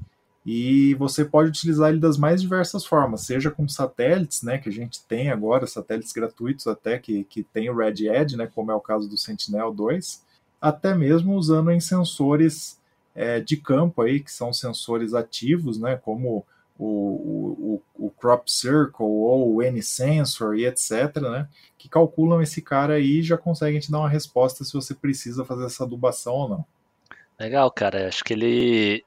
E 0.45 0.95
você 0.95 1.25
pode 1.25 1.51
utilizar 1.51 1.91
ele 1.91 2.01
das 2.01 2.17
mais 2.17 2.41
diversas 2.41 2.85
formas, 2.85 3.23
seja 3.23 3.51
com 3.51 3.69
satélites, 3.69 4.43
né, 4.43 4.59
que 4.59 4.69
a 4.69 4.73
gente 4.73 5.03
tem 5.05 5.31
agora, 5.31 5.67
satélites 5.67 6.13
gratuitos 6.13 6.67
até, 6.67 6.99
que, 6.99 7.25
que 7.25 7.43
tem 7.43 7.69
o 7.69 7.77
Red 7.77 8.09
Edge, 8.09 8.37
né, 8.37 8.51
como 8.55 8.71
é 8.71 8.75
o 8.75 8.81
caso 8.81 9.09
do 9.09 9.19
Sentinel-2, 9.19 10.21
até 10.61 10.95
mesmo 10.95 11.35
usando 11.35 11.71
em 11.71 11.81
sensores 11.81 12.79
é, 13.15 13.41
de 13.41 13.57
campo, 13.57 14.03
aí, 14.03 14.21
que 14.21 14.33
são 14.33 14.53
sensores 14.53 15.13
ativos, 15.13 15.79
né, 15.79 15.97
como 15.97 16.45
o, 16.79 17.83
o, 17.99 18.07
o 18.07 18.11
Crop 18.11 18.51
Circle 18.51 19.05
ou 19.05 19.57
o 19.57 19.63
N-Sensor 19.63 20.57
e 20.57 20.65
etc., 20.65 21.17
né, 21.21 21.47
que 21.77 21.87
calculam 21.87 22.41
esse 22.41 22.63
cara 22.63 22.95
aí 22.95 23.19
e 23.19 23.23
já 23.23 23.37
conseguem 23.37 23.79
te 23.79 23.91
dar 23.91 23.99
uma 23.99 24.09
resposta 24.09 24.65
se 24.65 24.73
você 24.73 24.95
precisa 24.95 25.45
fazer 25.45 25.67
essa 25.67 25.85
adubação 25.85 26.33
ou 26.33 26.49
não. 26.49 26.65
Legal, 27.39 27.71
cara. 27.71 28.09
Acho 28.09 28.23
que 28.23 28.33
ele 28.33 29.05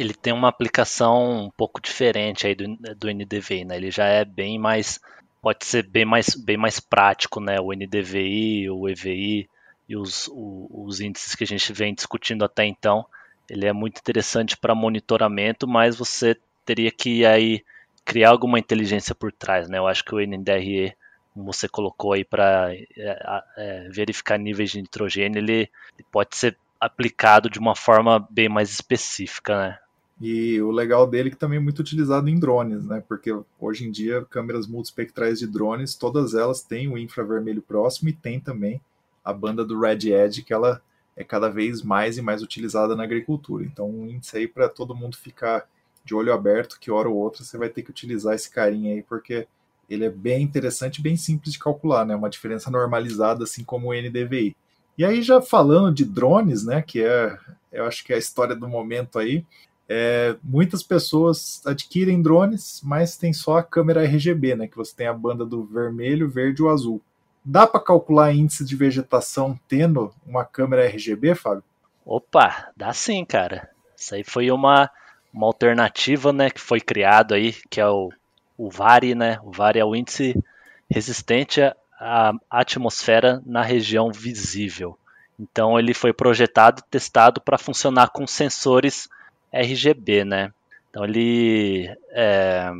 ele 0.00 0.14
tem 0.14 0.32
uma 0.32 0.48
aplicação 0.48 1.44
um 1.44 1.50
pouco 1.50 1.80
diferente 1.80 2.46
aí 2.46 2.54
do, 2.54 2.74
do 2.96 3.10
NDVI, 3.10 3.66
né? 3.66 3.76
Ele 3.76 3.90
já 3.90 4.06
é 4.06 4.24
bem 4.24 4.58
mais, 4.58 4.98
pode 5.42 5.66
ser 5.66 5.82
bem 5.82 6.06
mais, 6.06 6.34
bem 6.34 6.56
mais 6.56 6.80
prático, 6.80 7.38
né? 7.38 7.60
O 7.60 7.70
NDVI, 7.70 8.70
o 8.70 8.88
EVI 8.88 9.46
e 9.86 9.96
os, 9.96 10.26
o, 10.28 10.70
os 10.86 11.00
índices 11.00 11.34
que 11.34 11.44
a 11.44 11.46
gente 11.46 11.70
vem 11.74 11.94
discutindo 11.94 12.44
até 12.46 12.64
então, 12.64 13.04
ele 13.48 13.66
é 13.66 13.72
muito 13.74 13.98
interessante 13.98 14.56
para 14.56 14.74
monitoramento, 14.74 15.68
mas 15.68 15.96
você 15.96 16.34
teria 16.64 16.90
que 16.90 17.26
aí 17.26 17.62
criar 18.02 18.30
alguma 18.30 18.58
inteligência 18.58 19.14
por 19.14 19.30
trás, 19.30 19.68
né? 19.68 19.76
Eu 19.76 19.86
acho 19.86 20.02
que 20.02 20.14
o 20.14 20.20
NDRE, 20.20 20.96
como 21.34 21.52
você 21.52 21.68
colocou 21.68 22.14
aí 22.14 22.24
para 22.24 22.72
é, 22.72 23.42
é, 23.58 23.88
verificar 23.90 24.38
níveis 24.38 24.70
de 24.70 24.80
nitrogênio, 24.80 25.38
ele, 25.38 25.68
ele 25.98 26.06
pode 26.10 26.36
ser 26.36 26.56
aplicado 26.80 27.50
de 27.50 27.58
uma 27.58 27.76
forma 27.76 28.26
bem 28.30 28.48
mais 28.48 28.70
específica, 28.70 29.58
né? 29.58 29.78
E 30.20 30.60
o 30.60 30.70
legal 30.70 31.06
dele 31.06 31.28
é 31.28 31.30
que 31.30 31.38
também 31.38 31.56
é 31.56 31.62
muito 31.62 31.78
utilizado 31.78 32.28
em 32.28 32.38
drones, 32.38 32.84
né? 32.84 33.02
Porque 33.08 33.34
hoje 33.58 33.86
em 33.86 33.90
dia, 33.90 34.24
câmeras 34.28 34.66
multispectrais 34.66 35.38
de 35.38 35.46
drones, 35.46 35.94
todas 35.94 36.34
elas 36.34 36.62
têm 36.62 36.88
o 36.88 36.98
infravermelho 36.98 37.62
próximo 37.62 38.10
e 38.10 38.12
tem 38.12 38.38
também 38.38 38.80
a 39.24 39.32
banda 39.32 39.64
do 39.64 39.80
Red 39.80 40.12
Edge, 40.12 40.42
que 40.42 40.52
ela 40.52 40.82
é 41.16 41.24
cada 41.24 41.48
vez 41.48 41.82
mais 41.82 42.18
e 42.18 42.22
mais 42.22 42.42
utilizada 42.42 42.94
na 42.94 43.04
agricultura. 43.04 43.64
Então, 43.64 43.88
um 43.88 44.06
índice 44.06 44.36
aí 44.36 44.46
para 44.46 44.68
todo 44.68 44.94
mundo 44.94 45.16
ficar 45.16 45.66
de 46.04 46.14
olho 46.14 46.32
aberto, 46.32 46.78
que 46.78 46.90
hora 46.90 47.08
ou 47.08 47.16
outra 47.16 47.42
você 47.42 47.56
vai 47.56 47.68
ter 47.68 47.82
que 47.82 47.90
utilizar 47.90 48.34
esse 48.34 48.50
carinha 48.50 48.94
aí, 48.94 49.02
porque 49.02 49.46
ele 49.88 50.04
é 50.04 50.10
bem 50.10 50.42
interessante 50.42 51.02
bem 51.02 51.16
simples 51.16 51.54
de 51.54 51.58
calcular, 51.58 52.04
né? 52.04 52.14
Uma 52.14 52.30
diferença 52.30 52.70
normalizada, 52.70 53.44
assim 53.44 53.64
como 53.64 53.88
o 53.88 53.94
NDVI. 53.94 54.56
E 54.96 55.04
aí, 55.04 55.22
já 55.22 55.40
falando 55.40 55.94
de 55.94 56.04
drones, 56.04 56.64
né? 56.64 56.82
Que 56.82 57.02
é, 57.02 57.38
eu 57.72 57.86
acho 57.86 58.04
que 58.04 58.12
é 58.12 58.16
a 58.16 58.18
história 58.18 58.54
do 58.54 58.68
momento 58.68 59.18
aí. 59.18 59.44
É, 59.92 60.36
muitas 60.44 60.84
pessoas 60.84 61.60
adquirem 61.66 62.22
drones, 62.22 62.80
mas 62.84 63.16
tem 63.16 63.32
só 63.32 63.58
a 63.58 63.62
câmera 63.64 64.04
RGB, 64.04 64.54
né? 64.54 64.68
Que 64.68 64.76
você 64.76 64.94
tem 64.94 65.08
a 65.08 65.12
banda 65.12 65.44
do 65.44 65.64
vermelho, 65.64 66.30
verde 66.30 66.62
e 66.62 66.64
o 66.64 66.68
azul. 66.68 67.02
Dá 67.44 67.66
para 67.66 67.80
calcular 67.80 68.32
índice 68.32 68.64
de 68.64 68.76
vegetação 68.76 69.58
tendo 69.66 70.14
uma 70.24 70.44
câmera 70.44 70.86
RGB, 70.86 71.34
Fábio? 71.34 71.64
Opa, 72.06 72.68
dá 72.76 72.92
sim, 72.92 73.24
cara. 73.24 73.68
Isso 73.96 74.14
aí 74.14 74.22
foi 74.22 74.52
uma, 74.52 74.88
uma 75.34 75.48
alternativa, 75.48 76.32
né, 76.32 76.50
que 76.50 76.60
foi 76.60 76.80
criado 76.80 77.34
aí, 77.34 77.52
que 77.68 77.80
é 77.80 77.88
o, 77.88 78.12
o 78.56 78.70
VARI, 78.70 79.16
né? 79.16 79.40
O 79.42 79.50
VARI 79.50 79.80
é 79.80 79.84
o 79.84 79.96
índice 79.96 80.40
resistente 80.88 81.60
à 81.98 82.32
atmosfera 82.48 83.42
na 83.44 83.62
região 83.62 84.12
visível. 84.12 84.96
Então 85.36 85.76
ele 85.76 85.94
foi 85.94 86.12
projetado 86.12 86.80
e 86.80 86.88
testado 86.88 87.40
para 87.40 87.58
funcionar 87.58 88.10
com 88.10 88.24
sensores 88.24 89.08
RGB, 89.52 90.24
né? 90.24 90.52
Então 90.88 91.04
ele 91.04 91.88
é, 92.10 92.72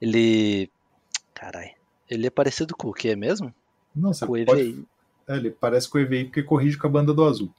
ele 0.00 0.70
carai, 1.32 1.72
ele 2.08 2.26
é 2.26 2.30
parecido 2.30 2.76
com 2.76 2.88
o 2.88 2.92
que 2.92 3.14
mesmo? 3.16 3.54
Não, 3.94 4.12
você 4.12 4.26
com 4.26 4.44
pode... 4.44 4.84
É, 5.26 5.36
ele 5.36 5.50
parece 5.50 5.88
com 5.88 5.98
o 5.98 6.00
EVI 6.00 6.24
porque 6.24 6.42
corrige 6.42 6.76
com 6.76 6.86
a 6.86 6.90
banda 6.90 7.14
do 7.14 7.24
azul. 7.24 7.50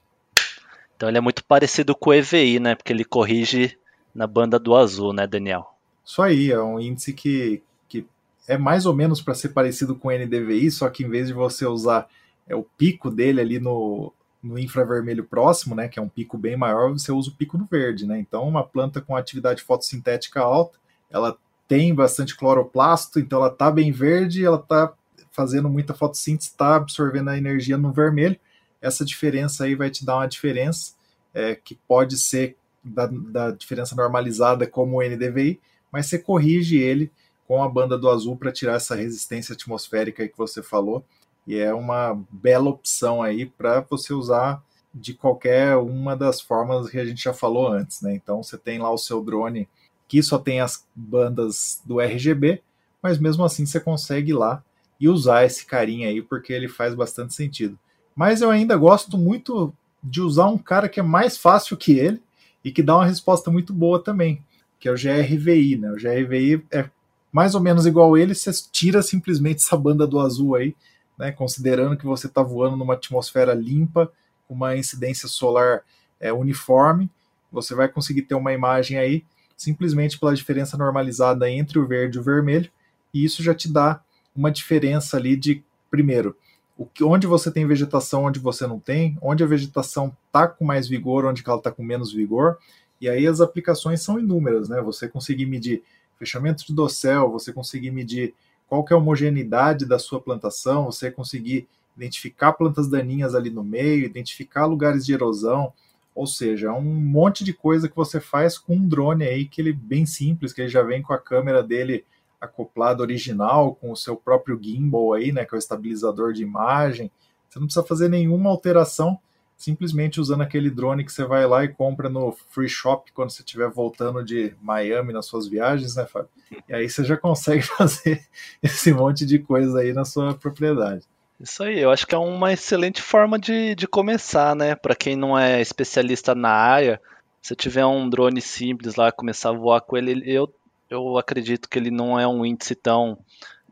Então 0.96 1.10
ele 1.10 1.18
é 1.18 1.22
muito 1.22 1.44
parecido 1.44 1.96
com 1.96 2.12
o 2.12 2.14
EVI, 2.14 2.60
né? 2.60 2.76
Porque 2.76 2.94
ele 2.94 3.04
corrige 3.04 3.78
na 4.14 4.28
banda 4.28 4.60
do 4.60 4.76
azul, 4.76 5.12
né, 5.12 5.28
Daniel? 5.28 5.76
Isso 6.06 6.22
aí, 6.22 6.52
é 6.52 6.62
um 6.62 6.80
índice 6.80 7.14
que, 7.14 7.62
que 7.90 8.06
é 8.48 8.58
mais 8.58 8.86
ou 8.86 8.94
menos 8.94 9.22
para 9.22 9.34
ser 9.34 9.50
parecido 9.50 9.96
com 9.96 10.08
o 10.08 10.12
NDVI, 10.12 10.70
só 10.70 10.90
que 10.90 11.04
em 11.04 11.10
vez 11.10 11.28
de 11.28 11.34
você 11.34 11.66
usar 11.66 12.08
é, 12.48 12.56
o 12.56 12.64
pico 12.64 13.10
dele 13.10 13.42
ali 13.42 13.60
no, 13.60 14.14
no 14.46 14.60
infravermelho 14.60 15.24
próximo, 15.24 15.74
né, 15.74 15.88
que 15.88 15.98
é 15.98 16.02
um 16.02 16.08
pico 16.08 16.38
bem 16.38 16.56
maior, 16.56 16.92
você 16.92 17.12
usa 17.12 17.32
o 17.32 17.34
pico 17.34 17.58
no 17.58 17.66
verde, 17.66 18.06
né? 18.06 18.20
Então, 18.20 18.48
uma 18.48 18.64
planta 18.64 19.02
com 19.02 19.16
atividade 19.16 19.64
fotossintética 19.64 20.40
alta, 20.40 20.78
ela 21.10 21.36
tem 21.68 21.94
bastante 21.96 22.38
cloroplasto, 22.38 23.20
então 23.20 23.40
ela 23.40 23.50
tá 23.50 23.72
bem 23.72 23.92
verde, 23.92 24.46
ela 24.46 24.60
tá 24.60 24.94
fazendo 25.32 25.68
muita 25.68 25.94
fotossíntese, 25.96 26.52
está 26.52 26.76
absorvendo 26.76 27.30
a 27.30 27.38
energia 27.38 27.78
no 27.78 27.92
vermelho. 27.92 28.40
Essa 28.80 29.04
diferença 29.04 29.64
aí 29.64 29.74
vai 29.74 29.90
te 29.90 30.06
dar 30.06 30.18
uma 30.18 30.28
diferença 30.28 30.94
é, 31.34 31.56
que 31.56 31.76
pode 31.88 32.18
ser 32.18 32.56
da, 32.84 33.08
da 33.08 33.52
diferença 33.52 33.96
normalizada 33.96 34.68
como 34.68 34.98
o 34.98 35.02
NDVI, 35.02 35.60
mas 35.92 36.06
você 36.06 36.20
corrige 36.20 36.78
ele 36.78 37.12
com 37.48 37.64
a 37.64 37.70
banda 37.70 37.98
do 37.98 38.10
azul 38.10 38.38
para 38.38 38.52
tirar 38.52 38.76
essa 38.76 38.96
resistência 38.96 39.54
atmosférica 39.54 40.28
que 40.28 40.38
você 40.38 40.62
falou 40.62 41.04
e 41.48 41.58
é 41.58 41.74
uma 41.74 42.20
bela 42.32 42.70
opção 42.70 43.22
aí 43.22 43.46
para 43.46 43.82
você 43.82 44.14
usar 44.14 44.64
de 44.94 45.14
qualquer 45.14 45.76
uma 45.78 46.16
das 46.16 46.40
formas 46.40 46.90
que 46.90 46.98
a 46.98 47.06
gente 47.06 47.22
já 47.22 47.34
falou 47.34 47.68
antes, 47.68 48.02
né? 48.02 48.16
Então 48.16 48.42
você 48.42 48.58
tem 48.58 48.80
lá 48.80 48.92
o 48.92 48.98
seu 48.98 49.22
drone 49.24 49.68
que 50.08 50.24
só 50.24 50.38
tem 50.38 50.62
as 50.62 50.86
bandas 50.96 51.82
do 51.86 52.00
RGB, 52.00 52.62
mas 53.02 53.20
mesmo 53.20 53.44
assim 53.44 53.66
você 53.66 53.80
consegue 53.80 54.32
ir 54.32 54.36
lá 54.36 54.64
e 55.00 55.10
usar 55.10 55.46
esse 55.46 55.66
carinha 55.66 56.08
aí 56.08 56.22
porque 56.22 56.54
ele 56.54 56.68
faz 56.68 56.96
bastante 56.96 57.34
sentido. 57.34 57.78
Mas 58.16 58.42
eu 58.42 58.50
ainda 58.50 58.78
gosto 58.78 59.18
muito 59.18 59.74
de 60.02 60.22
usar 60.22 60.48
um 60.48 60.58
cara 60.58 60.88
que 60.88 61.00
é 61.00 61.04
mais 61.04 61.38
fácil 61.38 61.76
que 61.76 62.00
ele 62.00 62.22
e 62.64 62.72
que 62.72 62.82
dá 62.82 62.96
uma 62.96 63.06
resposta 63.06 63.52
muito 63.52 63.74
boa 63.74 64.02
também, 64.02 64.42
que 64.80 64.88
é 64.88 64.92
o 64.92 64.96
GRVI, 64.96 65.78
né? 65.78 65.92
O 65.92 65.96
GRVI 65.96 66.66
é 66.72 66.90
mais 67.32 67.54
ou 67.54 67.60
menos 67.60 67.86
igual 67.86 68.18
ele, 68.18 68.34
você 68.34 68.50
tira 68.72 69.02
simplesmente 69.02 69.62
essa 69.62 69.76
banda 69.76 70.08
do 70.08 70.20
azul 70.20 70.56
aí 70.56 70.74
né, 71.18 71.32
considerando 71.32 71.98
que 71.98 72.06
você 72.06 72.28
está 72.28 72.42
voando 72.42 72.76
numa 72.76 72.94
atmosfera 72.94 73.54
limpa, 73.54 74.12
uma 74.50 74.76
incidência 74.76 75.28
solar 75.28 75.84
é, 76.20 76.32
uniforme, 76.32 77.10
você 77.52 77.74
vai 77.74 77.88
conseguir 77.88 78.24
ter 78.24 78.36
uma 78.36 78.54
imagem 78.54 78.98
aí 78.98 79.24
simplesmente 79.56 80.20
pela 80.20 80.36
diferença 80.36 80.78
normalizada 80.78 81.50
entre 81.50 81.80
o 81.80 81.88
verde 81.88 82.18
e 82.18 82.22
o 82.22 82.24
vermelho, 82.24 82.70
e 83.14 83.24
isso 83.24 83.42
já 83.42 83.54
te 83.54 83.72
dá 83.72 84.02
uma 84.36 84.52
diferença 84.52 85.16
ali 85.16 85.36
de, 85.36 85.64
primeiro, 85.90 86.36
o 86.78 86.86
que, 86.86 87.04
onde 87.04 87.26
você 87.26 87.50
tem 87.50 87.66
vegetação, 87.66 88.26
onde 88.26 88.40
você 88.40 88.68
não 88.68 88.80
tem, 88.80 89.18
onde 89.22 89.44
a 89.44 89.48
vegetação 89.48 90.16
está 90.28 90.46
com 90.48 90.66
mais 90.66 90.88
vigor, 90.90 91.26
onde 91.26 91.42
ela 91.46 91.58
está 91.58 91.72
com 91.72 91.82
menos 91.82 92.12
vigor, 92.12 92.58
e 93.00 93.08
aí 93.08 93.26
as 93.26 93.40
aplicações 93.40 94.02
são 94.02 94.20
inúmeras, 94.20 94.68
né? 94.68 94.82
Você 94.82 95.08
conseguir 95.08 95.46
medir 95.46 95.84
fechamento 96.18 96.66
de 96.66 96.74
dossel, 96.74 97.32
você 97.32 97.54
conseguir 97.54 97.92
medir 97.92 98.34
qual 98.68 98.84
que 98.84 98.94
é 98.94 98.96
a 98.96 99.00
homogeneidade 99.00 99.86
da 99.86 100.00
sua 100.00 100.20
plantação, 100.20 100.86
você 100.86 101.12
conseguir 101.12 101.68
identificar 101.96 102.54
plantas 102.54 102.90
daninhas 102.90 103.36
ali 103.36 103.50
no 103.50 103.64
meio, 103.64 104.06
identificar 104.06 104.66
lugares 104.66 105.06
de 105.06 105.14
erosão, 105.14 105.72
ou 106.14 106.26
seja, 106.26 106.72
um 106.72 106.82
monte 106.82 107.44
de 107.44 107.54
coisa 107.54 107.90
que 107.90 107.96
você 107.96 108.20
faz 108.20 108.58
com 108.58 108.76
um 108.76 108.88
drone 108.88 109.26
aí 109.26 109.46
que 109.46 109.62
ele 109.62 109.72
é 109.72 109.74
bem 109.74 110.06
simples, 110.06 110.54
que 110.54 110.62
ele 110.62 110.70
já 110.70 110.82
vem 110.82 111.02
com 111.02 111.14
a 111.14 111.18
câmera 111.18 111.62
dele 111.62 112.06
acoplada 112.40 113.02
original, 113.02 113.76
com 113.76 113.92
o 113.92 113.96
seu 113.96 114.16
próprio 114.16 114.60
gimbal 114.62 115.14
aí, 115.14 115.32
né, 115.32 115.46
que 115.46 115.54
é 115.54 115.58
o 115.58 115.60
estabilizador 115.60 116.34
de 116.34 116.44
imagem. 116.44 117.12
Você 117.50 117.60
não 117.60 117.68
precisa 117.68 117.86
fazer 117.86 118.10
nenhuma 118.10 118.50
alteração, 118.50 119.20
simplesmente 119.58 120.20
usando 120.20 120.42
aquele 120.42 120.70
drone 120.70 121.04
que 121.04 121.12
você 121.12 121.24
vai 121.26 121.46
lá 121.46 121.64
e 121.64 121.70
compra 121.70 122.10
no 122.10 122.32
free 122.50 122.70
shop 122.70 123.12
quando 123.14 123.32
você 123.32 123.42
estiver 123.42 123.70
voltando 123.70 124.24
de 124.24 124.54
Miami 124.62 125.14
nas 125.14 125.26
suas 125.26 125.48
viagens, 125.48 125.96
né, 125.96 126.06
Fábio? 126.06 126.30
E 126.68 126.74
aí 126.74 126.90
você 126.90 127.04
já 127.04 127.18
consegue 127.18 127.62
fazer 127.78 128.24
esse 128.62 128.94
monte 128.94 129.26
de 129.26 129.40
coisa 129.40 129.80
aí 129.80 129.94
na 129.94 130.06
sua 130.06 130.34
propriedade. 130.34 131.04
Isso 131.40 131.64
aí, 131.64 131.80
eu 131.80 131.92
acho 131.92 132.08
que 132.08 132.16
é 132.16 132.18
uma 132.18 132.54
excelente 132.54 133.02
forma 133.02 133.38
de, 133.38 133.76
de 133.76 133.88
começar, 133.88 134.56
né? 134.56 134.74
Para 134.74 134.96
quem 134.96 135.18
não 135.18 135.38
é 135.38 135.60
especialista 135.60 136.34
na 136.34 136.50
área, 136.50 137.02
se 137.42 137.56
tiver 137.56 137.86
um 137.86 138.10
drone 138.10 138.42
simples 138.42 138.96
lá, 138.96 139.12
começar 139.12 139.50
a 139.50 139.54
voar 139.54 139.82
com 139.82 139.98
ele, 139.98 140.24
eu, 140.26 140.52
eu 140.90 141.18
acredito 141.18 141.70
que 141.70 141.78
ele 141.78 141.92
não 141.92 142.18
é 142.18 142.26
um 142.26 142.46
índice 142.46 142.74
tão 142.74 143.18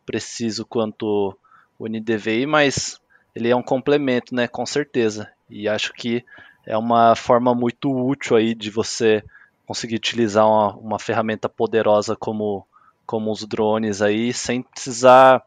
preciso 0.05 0.65
quanto 0.65 1.37
o 1.79 1.87
NDVI, 1.87 2.45
mas 2.45 2.99
ele 3.33 3.49
é 3.49 3.55
um 3.55 3.63
complemento, 3.63 4.35
né? 4.35 4.47
Com 4.47 4.65
certeza. 4.65 5.31
E 5.49 5.67
acho 5.67 5.93
que 5.93 6.23
é 6.65 6.77
uma 6.77 7.15
forma 7.15 7.53
muito 7.53 7.91
útil 7.91 8.37
aí 8.37 8.55
de 8.55 8.69
você 8.69 9.23
conseguir 9.65 9.95
utilizar 9.95 10.47
uma, 10.47 10.75
uma 10.75 10.99
ferramenta 10.99 11.47
poderosa 11.47 12.15
como, 12.15 12.65
como 13.05 13.31
os 13.31 13.45
drones 13.45 14.01
aí, 14.01 14.33
sem 14.33 14.61
precisar 14.61 15.43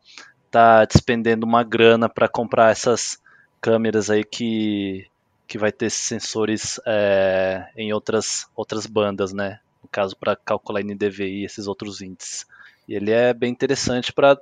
estar 0.46 0.80
tá 0.80 0.84
despendendo 0.84 1.46
uma 1.46 1.62
grana 1.62 2.08
para 2.08 2.28
comprar 2.28 2.70
essas 2.70 3.18
câmeras 3.60 4.10
aí 4.10 4.24
que, 4.24 5.06
que 5.46 5.58
vai 5.58 5.72
ter 5.72 5.90
sensores 5.90 6.80
é, 6.86 7.68
em 7.76 7.92
outras, 7.92 8.48
outras 8.54 8.86
bandas, 8.86 9.32
né? 9.32 9.60
No 9.82 9.88
caso, 9.88 10.16
para 10.16 10.36
calcular 10.36 10.82
NDVI 10.82 11.42
e 11.42 11.44
esses 11.44 11.66
outros 11.66 12.00
índices. 12.00 12.46
E 12.88 12.94
ele 12.94 13.10
é 13.10 13.34
bem 13.34 13.50
interessante 13.50 14.12
para 14.12 14.38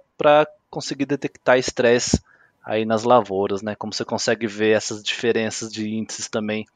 conseguir 0.71 1.07
detectar 1.07 1.59
estresse 1.59 2.21
aí 2.64 2.85
nas 2.85 3.05
lavouras, 3.05 3.62
né? 3.62 3.74
Como 3.74 3.92
você 3.92 4.05
consegue 4.05 4.46
ver 4.46 4.70
essas 4.70 5.03
diferenças 5.03 5.72
de 5.72 5.88
índices 5.88 6.29
também 6.29 6.66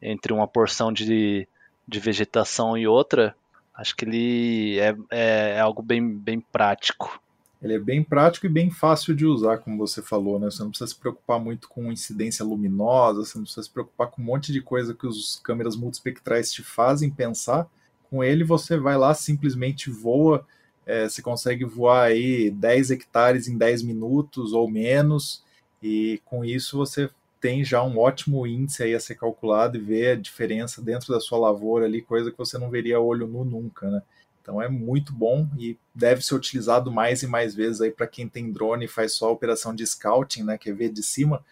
entre 0.00 0.32
uma 0.32 0.46
porção 0.46 0.92
de, 0.92 1.48
de 1.86 2.00
vegetação 2.00 2.76
e 2.76 2.86
outra, 2.86 3.34
acho 3.74 3.96
que 3.96 4.04
ele 4.04 4.78
é, 4.78 4.94
é, 5.10 5.50
é 5.56 5.60
algo 5.60 5.82
bem, 5.82 6.08
bem 6.08 6.40
prático. 6.40 7.20
Ele 7.60 7.74
é 7.74 7.78
bem 7.78 8.02
prático 8.02 8.44
e 8.44 8.50
bem 8.50 8.70
fácil 8.70 9.14
de 9.16 9.24
usar, 9.24 9.56
como 9.58 9.78
você 9.78 10.02
falou, 10.02 10.38
né? 10.38 10.50
Você 10.50 10.62
não 10.62 10.68
precisa 10.68 10.90
se 10.90 10.96
preocupar 10.96 11.40
muito 11.40 11.66
com 11.66 11.90
incidência 11.90 12.44
luminosa, 12.44 13.24
você 13.24 13.38
não 13.38 13.44
precisa 13.44 13.62
se 13.62 13.70
preocupar 13.70 14.08
com 14.08 14.20
um 14.20 14.24
monte 14.24 14.52
de 14.52 14.60
coisa 14.60 14.94
que 14.94 15.06
os 15.06 15.40
câmeras 15.42 15.74
multispectrais 15.74 16.52
te 16.52 16.62
fazem 16.62 17.10
pensar. 17.10 17.66
Com 18.10 18.22
ele, 18.22 18.44
você 18.44 18.76
vai 18.76 18.98
lá, 18.98 19.14
simplesmente 19.14 19.88
voa 19.90 20.46
é, 20.86 21.08
você 21.08 21.22
consegue 21.22 21.64
voar 21.64 22.04
aí 22.04 22.50
10 22.50 22.90
hectares 22.90 23.48
em 23.48 23.56
10 23.56 23.82
minutos 23.82 24.52
ou 24.52 24.70
menos, 24.70 25.42
e 25.82 26.20
com 26.24 26.44
isso 26.44 26.76
você 26.76 27.10
tem 27.40 27.62
já 27.62 27.82
um 27.82 27.98
ótimo 27.98 28.46
índice 28.46 28.82
aí 28.82 28.94
a 28.94 29.00
ser 29.00 29.16
calculado 29.16 29.76
e 29.76 29.80
ver 29.80 30.12
a 30.12 30.16
diferença 30.16 30.80
dentro 30.80 31.12
da 31.12 31.20
sua 31.20 31.38
lavoura 31.38 31.84
ali, 31.84 32.00
coisa 32.00 32.30
que 32.30 32.38
você 32.38 32.56
não 32.56 32.70
veria 32.70 32.96
a 32.96 33.00
olho 33.00 33.26
nu 33.26 33.44
nunca, 33.44 33.90
né? 33.90 34.02
Então 34.40 34.60
é 34.60 34.68
muito 34.68 35.12
bom 35.12 35.48
e 35.58 35.78
deve 35.94 36.22
ser 36.22 36.34
utilizado 36.34 36.92
mais 36.92 37.22
e 37.22 37.26
mais 37.26 37.54
vezes 37.54 37.80
aí 37.80 37.90
para 37.90 38.06
quem 38.06 38.28
tem 38.28 38.52
drone 38.52 38.84
e 38.84 38.88
faz 38.88 39.14
só 39.14 39.32
operação 39.32 39.74
de 39.74 39.86
scouting, 39.86 40.42
né, 40.42 40.58
que 40.58 40.68
é 40.68 40.72
ver 40.72 40.90
de 40.90 41.02
cima, 41.02 41.42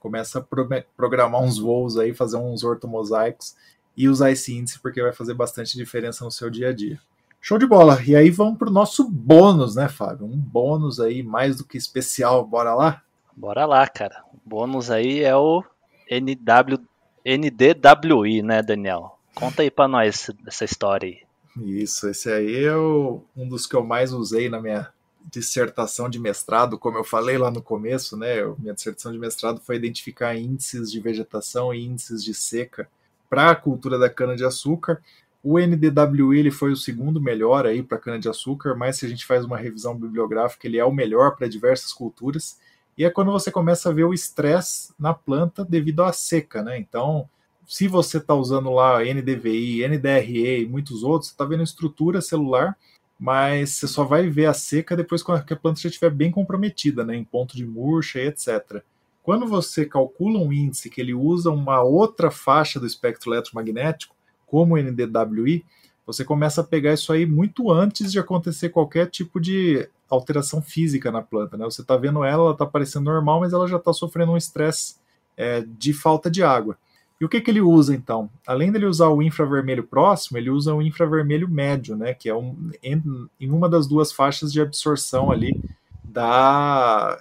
começa 0.00 0.40
a 0.40 0.42
pro 0.42 0.68
programar 0.96 1.42
uns 1.42 1.58
voos 1.58 1.96
aí, 1.96 2.12
fazer 2.12 2.38
uns 2.38 2.64
ortomosaicos 2.64 3.54
e 3.96 4.08
usar 4.08 4.32
esse 4.32 4.52
índice 4.52 4.80
porque 4.80 5.00
vai 5.00 5.12
fazer 5.12 5.34
bastante 5.34 5.76
diferença 5.76 6.24
no 6.24 6.30
seu 6.30 6.50
dia 6.50 6.70
a 6.70 6.72
dia. 6.72 7.00
Show 7.40 7.58
de 7.58 7.66
bola. 7.66 8.02
E 8.06 8.14
aí 8.14 8.30
vamos 8.30 8.58
para 8.58 8.68
o 8.68 8.72
nosso 8.72 9.08
bônus, 9.08 9.74
né, 9.74 9.88
Fábio? 9.88 10.26
Um 10.26 10.36
bônus 10.36 11.00
aí 11.00 11.22
mais 11.22 11.56
do 11.56 11.64
que 11.64 11.78
especial. 11.78 12.44
Bora 12.46 12.74
lá? 12.74 13.02
Bora 13.34 13.64
lá, 13.64 13.88
cara. 13.88 14.22
O 14.32 14.38
bônus 14.44 14.90
aí 14.90 15.24
é 15.24 15.34
o 15.34 15.64
NW, 16.10 16.78
NDWI, 17.24 18.42
né, 18.42 18.62
Daniel? 18.62 19.18
Conta 19.34 19.62
aí 19.62 19.70
para 19.70 19.88
nós 19.88 20.30
essa 20.46 20.64
história 20.64 21.08
aí. 21.08 21.30
Isso, 21.56 22.08
esse 22.08 22.30
aí 22.30 22.64
é 22.64 22.76
o, 22.76 23.22
um 23.36 23.48
dos 23.48 23.66
que 23.66 23.74
eu 23.74 23.84
mais 23.84 24.12
usei 24.12 24.48
na 24.48 24.60
minha 24.60 24.88
dissertação 25.30 26.08
de 26.08 26.18
mestrado, 26.18 26.78
como 26.78 26.98
eu 26.98 27.04
falei 27.04 27.36
lá 27.36 27.50
no 27.50 27.62
começo, 27.62 28.16
né? 28.16 28.42
Minha 28.58 28.74
dissertação 28.74 29.12
de 29.12 29.18
mestrado 29.18 29.60
foi 29.60 29.76
identificar 29.76 30.36
índices 30.36 30.90
de 30.90 31.00
vegetação 31.00 31.74
e 31.74 31.84
índices 31.84 32.24
de 32.24 32.34
seca 32.34 32.88
para 33.28 33.50
a 33.50 33.56
cultura 33.56 33.98
da 33.98 34.10
cana-de-açúcar. 34.10 35.02
O 35.42 35.58
NDWI 35.58 36.38
ele 36.38 36.50
foi 36.50 36.70
o 36.70 36.76
segundo 36.76 37.20
melhor 37.20 37.66
aí 37.66 37.82
para 37.82 37.98
cana-de-açúcar, 37.98 38.74
mas 38.74 38.98
se 38.98 39.06
a 39.06 39.08
gente 39.08 39.24
faz 39.24 39.44
uma 39.44 39.56
revisão 39.56 39.96
bibliográfica, 39.96 40.66
ele 40.66 40.78
é 40.78 40.84
o 40.84 40.92
melhor 40.92 41.34
para 41.34 41.48
diversas 41.48 41.92
culturas. 41.92 42.58
E 42.96 43.04
é 43.04 43.10
quando 43.10 43.32
você 43.32 43.50
começa 43.50 43.88
a 43.88 43.92
ver 43.92 44.04
o 44.04 44.12
estresse 44.12 44.92
na 44.98 45.14
planta 45.14 45.64
devido 45.64 46.02
à 46.02 46.12
seca, 46.12 46.62
né? 46.62 46.78
Então, 46.78 47.26
se 47.66 47.88
você 47.88 48.18
está 48.18 48.34
usando 48.34 48.70
lá 48.70 49.02
NDVI, 49.02 49.88
NDRE 49.88 50.62
e 50.62 50.68
muitos 50.68 51.02
outros, 51.02 51.28
você 51.28 51.34
está 51.34 51.44
vendo 51.46 51.62
estrutura 51.62 52.20
celular, 52.20 52.76
mas 53.18 53.70
você 53.70 53.88
só 53.88 54.04
vai 54.04 54.28
ver 54.28 54.46
a 54.46 54.52
seca 54.52 54.96
depois 54.96 55.22
que 55.22 55.30
a 55.30 55.56
planta 55.56 55.80
já 55.80 55.88
estiver 55.88 56.10
bem 56.10 56.30
comprometida, 56.30 57.04
né? 57.04 57.16
Em 57.16 57.24
ponto 57.24 57.56
de 57.56 57.64
murcha 57.64 58.18
e 58.20 58.26
etc. 58.26 58.82
Quando 59.22 59.46
você 59.46 59.86
calcula 59.86 60.38
um 60.38 60.52
índice 60.52 60.90
que 60.90 61.00
ele 61.00 61.14
usa 61.14 61.50
uma 61.50 61.82
outra 61.82 62.30
faixa 62.30 62.80
do 62.80 62.86
espectro 62.86 63.32
eletromagnético, 63.32 64.16
como 64.50 64.76
NDWI, 64.76 65.64
você 66.04 66.24
começa 66.24 66.60
a 66.60 66.64
pegar 66.64 66.92
isso 66.92 67.12
aí 67.12 67.24
muito 67.24 67.70
antes 67.70 68.10
de 68.10 68.18
acontecer 68.18 68.70
qualquer 68.70 69.06
tipo 69.08 69.40
de 69.40 69.88
alteração 70.08 70.60
física 70.60 71.12
na 71.12 71.22
planta. 71.22 71.56
Né? 71.56 71.64
Você 71.64 71.82
está 71.82 71.96
vendo 71.96 72.24
ela, 72.24 72.42
ela 72.42 72.52
está 72.52 72.66
parecendo 72.66 73.04
normal, 73.04 73.40
mas 73.40 73.52
ela 73.52 73.68
já 73.68 73.76
está 73.76 73.92
sofrendo 73.92 74.32
um 74.32 74.36
estresse 74.36 74.96
é, 75.36 75.60
de 75.60 75.92
falta 75.92 76.28
de 76.28 76.42
água. 76.42 76.76
E 77.20 77.24
o 77.24 77.28
que, 77.28 77.40
que 77.40 77.50
ele 77.50 77.60
usa 77.60 77.94
então? 77.94 78.28
Além 78.44 78.72
dele 78.72 78.86
usar 78.86 79.08
o 79.08 79.22
infravermelho 79.22 79.84
próximo, 79.84 80.36
ele 80.36 80.50
usa 80.50 80.74
o 80.74 80.82
infravermelho 80.82 81.48
médio, 81.48 81.94
né? 81.94 82.12
que 82.12 82.28
é 82.28 82.34
um, 82.34 82.70
em, 82.82 83.00
em 83.38 83.50
uma 83.50 83.68
das 83.68 83.86
duas 83.86 84.10
faixas 84.10 84.52
de 84.52 84.60
absorção 84.60 85.30
ali 85.30 85.62
da 86.02 87.16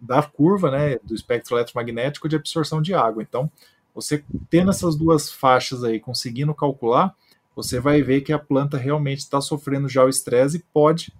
da 0.00 0.22
curva, 0.22 0.70
né, 0.70 0.98
do 1.02 1.14
espectro 1.14 1.56
eletromagnético 1.56 2.28
de 2.28 2.36
absorção 2.36 2.82
de 2.82 2.92
água. 2.94 3.22
Então, 3.22 3.50
você 3.94 4.24
tendo 4.48 4.70
essas 4.70 4.96
duas 4.96 5.30
faixas 5.30 5.84
aí, 5.84 6.00
conseguindo 6.00 6.54
calcular, 6.54 7.14
você 7.54 7.78
vai 7.78 8.02
ver 8.02 8.22
que 8.22 8.32
a 8.32 8.38
planta 8.38 8.76
realmente 8.76 9.18
está 9.18 9.40
sofrendo 9.40 9.88
já 9.88 10.04
o 10.04 10.08
estresse 10.08 10.56
e 10.56 10.64
pode 10.72 11.12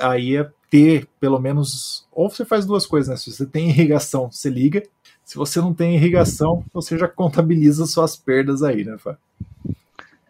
aí 0.00 0.36
é 0.36 0.50
ter 0.70 1.06
pelo 1.20 1.38
menos 1.38 2.06
ou 2.12 2.30
você 2.30 2.44
faz 2.44 2.64
duas 2.64 2.86
coisas, 2.86 3.08
né? 3.08 3.16
Se 3.16 3.32
você 3.32 3.46
tem 3.46 3.68
irrigação, 3.68 4.30
você 4.30 4.48
liga. 4.48 4.82
Se 5.24 5.36
você 5.36 5.60
não 5.60 5.74
tem 5.74 5.96
irrigação, 5.96 6.64
você 6.72 6.96
já 6.96 7.08
contabiliza 7.08 7.84
suas 7.84 8.16
perdas 8.16 8.62
aí, 8.62 8.84
né, 8.84 8.96
Fábio? 8.96 9.18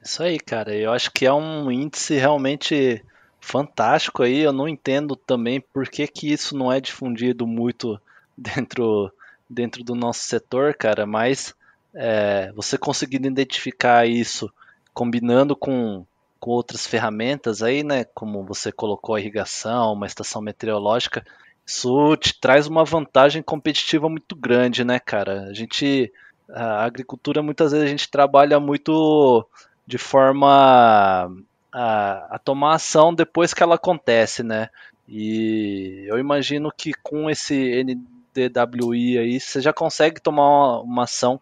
Isso 0.03 0.23
aí, 0.23 0.39
cara. 0.39 0.75
Eu 0.75 0.93
acho 0.93 1.11
que 1.12 1.27
é 1.27 1.33
um 1.33 1.71
índice 1.71 2.15
realmente 2.15 3.05
fantástico 3.41 4.23
aí. 4.23 4.39
Eu 4.39 4.53
não 4.53 4.69
entendo 4.69 5.15
também 5.15 5.61
por 5.61 5.89
que, 5.89 6.07
que 6.07 6.33
isso 6.33 6.57
não 6.57 6.73
é 6.73 6.81
difundido 6.81 7.47
muito 7.47 8.01
dentro, 8.37 9.12
dentro 9.51 9.85
do 9.85 9.95
nosso 9.95 10.21
setor, 10.21 10.75
cara. 10.75 11.05
Mas 11.07 11.55
é, 11.97 12.53
você 12.55 12.77
conseguindo 12.77 13.27
identificar 13.27 14.07
isso 14.07 14.53
combinando 14.93 15.57
com, 15.57 16.07
com 16.39 16.51
outras 16.51 16.87
ferramentas 16.87 17.63
aí, 17.63 17.83
né, 17.83 18.05
como 18.15 18.45
você 18.45 18.71
colocou 18.71 19.15
a 19.15 19.21
irrigação, 19.21 19.95
uma 19.95 20.07
estação 20.07 20.41
meteorológica, 20.41 21.25
isso 21.67 22.17
te 22.17 22.39
traz 22.39 22.67
uma 22.67 22.85
vantagem 22.85 23.43
competitiva 23.43 24.09
muito 24.09 24.37
grande, 24.37 24.85
né, 24.85 25.01
cara? 25.01 25.47
A 25.49 25.53
gente, 25.53 26.13
a 26.49 26.85
agricultura 26.85 27.43
muitas 27.43 27.73
vezes 27.73 27.87
a 27.87 27.91
gente 27.91 28.09
trabalha 28.09 28.61
muito 28.61 29.45
de 29.87 29.99
forma 29.99 31.29
a, 31.73 32.37
a 32.37 32.39
tomar 32.39 32.75
ação 32.75 33.13
depois 33.13 33.53
que 33.53 33.63
ela 33.63 33.75
acontece, 33.75 34.43
né? 34.43 34.69
E 35.09 36.05
eu 36.09 36.19
imagino 36.19 36.71
que 36.77 36.93
com 37.03 37.29
esse 37.29 37.85
NDWI 37.85 39.19
aí 39.19 39.41
você 39.41 39.61
já 39.61 39.73
consegue 39.73 40.21
tomar 40.21 40.49
uma, 40.49 40.81
uma 40.81 41.03
ação, 41.05 41.41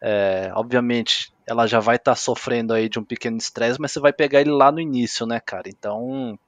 é, 0.00 0.50
obviamente 0.54 1.32
ela 1.46 1.66
já 1.66 1.78
vai 1.78 1.96
estar 1.96 2.12
tá 2.12 2.16
sofrendo 2.16 2.72
aí 2.72 2.88
de 2.88 2.98
um 2.98 3.04
pequeno 3.04 3.36
estresse, 3.36 3.80
mas 3.80 3.92
você 3.92 4.00
vai 4.00 4.12
pegar 4.12 4.40
ele 4.40 4.50
lá 4.50 4.72
no 4.72 4.80
início, 4.80 5.24
né, 5.26 5.38
cara? 5.38 5.68
Então, 5.68 6.38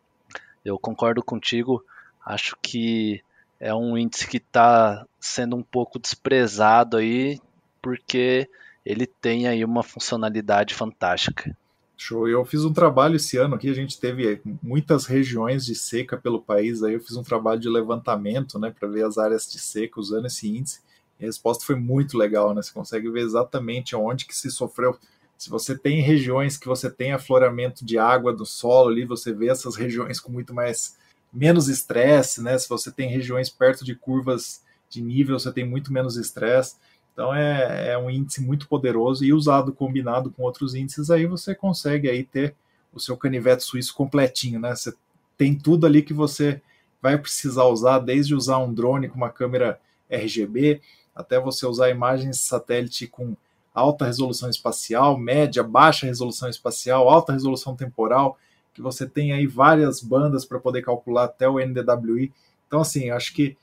eu 0.65 0.79
concordo 0.79 1.23
contigo. 1.23 1.85
Acho 2.27 2.57
que 2.61 3.23
é 3.61 3.73
um 3.73 3.97
índice 3.97 4.27
que 4.27 4.39
está 4.39 5.07
sendo 5.21 5.57
um 5.57 5.63
pouco 5.63 5.99
desprezado 5.99 6.97
aí, 6.97 7.41
porque 7.81 8.49
ele 8.85 9.07
tem 9.07 9.47
aí 9.47 9.65
uma 9.65 9.83
funcionalidade 9.83 10.75
fantástica. 10.75 11.57
Show. 11.97 12.29
Eu 12.29 12.45
fiz 12.45 12.65
um 12.65 12.73
trabalho 12.73 13.17
esse 13.17 13.37
ano 13.37 13.57
aqui, 13.57 13.69
a 13.69 13.75
gente 13.75 13.99
teve 14.01 14.41
muitas 14.63 15.05
regiões 15.07 15.67
de 15.67 15.75
seca 15.75 16.17
pelo 16.17 16.41
país, 16.41 16.83
aí 16.83 16.95
eu 16.95 17.01
fiz 17.01 17.17
um 17.17 17.25
trabalho 17.25 17.61
de 17.61 17.69
levantamento, 17.69 18.59
né, 18.59 18.73
para 18.77 18.89
ver 18.89 19.05
as 19.05 19.19
áreas 19.19 19.51
de 19.51 19.59
seca 19.59 19.99
usando 19.99 20.27
esse 20.27 20.49
índice. 20.49 20.81
E 21.19 21.25
a 21.25 21.27
resposta 21.27 21.65
foi 21.65 21.75
muito 21.75 22.17
legal, 22.17 22.55
né? 22.55 22.63
Você 22.63 22.73
consegue 22.73 23.11
ver 23.11 23.21
exatamente 23.21 23.97
onde 23.97 24.27
que 24.27 24.37
se 24.37 24.51
sofreu. 24.51 24.97
Se 25.37 25.51
você 25.51 25.77
tem 25.77 26.01
regiões 26.01 26.57
que 26.57 26.67
você 26.67 26.91
tem 26.91 27.13
afloramento 27.13 27.85
de 27.85 27.99
água 27.99 28.33
do 28.33 28.45
solo 28.45 28.91
ali, 28.91 29.05
você 29.05 29.33
vê 29.33 29.49
essas 29.49 29.77
regiões 29.77 30.19
com 30.21 30.33
muito 30.33 30.53
mais 30.55 30.97
menos 31.33 31.69
estresse, 31.69 32.43
né? 32.43 32.59
Se 32.59 32.69
você 32.69 32.91
tem 32.91 33.09
regiões 33.09 33.49
perto 33.49 33.85
de 33.85 33.95
curvas 33.95 34.63
de 34.91 35.03
nível, 35.03 35.39
você 35.39 35.53
tem 35.53 35.65
muito 35.65 35.93
menos 35.93 36.17
estresse. 36.17 36.77
Então 37.13 37.35
é, 37.35 37.91
é 37.91 37.99
um 37.99 38.09
índice 38.09 38.41
muito 38.41 38.69
poderoso 38.69 39.25
e 39.25 39.33
usado 39.33 39.73
combinado 39.73 40.31
com 40.31 40.45
outros 40.45 40.75
índices 40.75 41.11
aí 41.11 41.27
você 41.27 41.53
consegue 41.53 42.09
aí 42.09 42.23
ter 42.23 42.55
o 42.93 43.01
seu 43.01 43.17
canivete 43.17 43.65
suíço 43.65 43.95
completinho, 43.95 44.61
né? 44.61 44.75
Você 44.75 44.95
tem 45.37 45.57
tudo 45.57 45.87
ali 45.87 46.03
que 46.03 46.15
você 46.15 46.61
vai 47.03 47.19
precisar 47.19 47.65
usar, 47.65 47.99
desde 47.99 48.35
usar 48.35 48.59
um 48.59 48.73
drone 48.73 49.09
com 49.09 49.17
uma 49.17 49.31
câmera 49.31 49.81
RGB, 50.09 50.81
até 51.19 51.41
você 51.41 51.67
usar 51.67 51.91
imagens 51.91 52.41
satélite 52.41 53.09
com 53.09 53.37
alta 53.75 54.07
resolução 54.07 54.49
espacial, 54.49 55.19
média, 55.19 55.65
baixa 55.65 56.07
resolução 56.07 56.49
espacial, 56.49 57.09
alta 57.09 57.33
resolução 57.33 57.75
temporal, 57.75 58.39
que 58.73 58.81
você 58.81 59.05
tem 59.05 59.33
aí 59.33 59.45
várias 59.45 60.01
bandas 60.01 60.45
para 60.45 60.61
poder 60.61 60.83
calcular 60.83 61.25
até 61.25 61.49
o 61.49 61.59
NDWI. 61.59 62.33
Então, 62.69 62.81
assim, 62.81 63.11
acho 63.11 63.35
que 63.35 63.57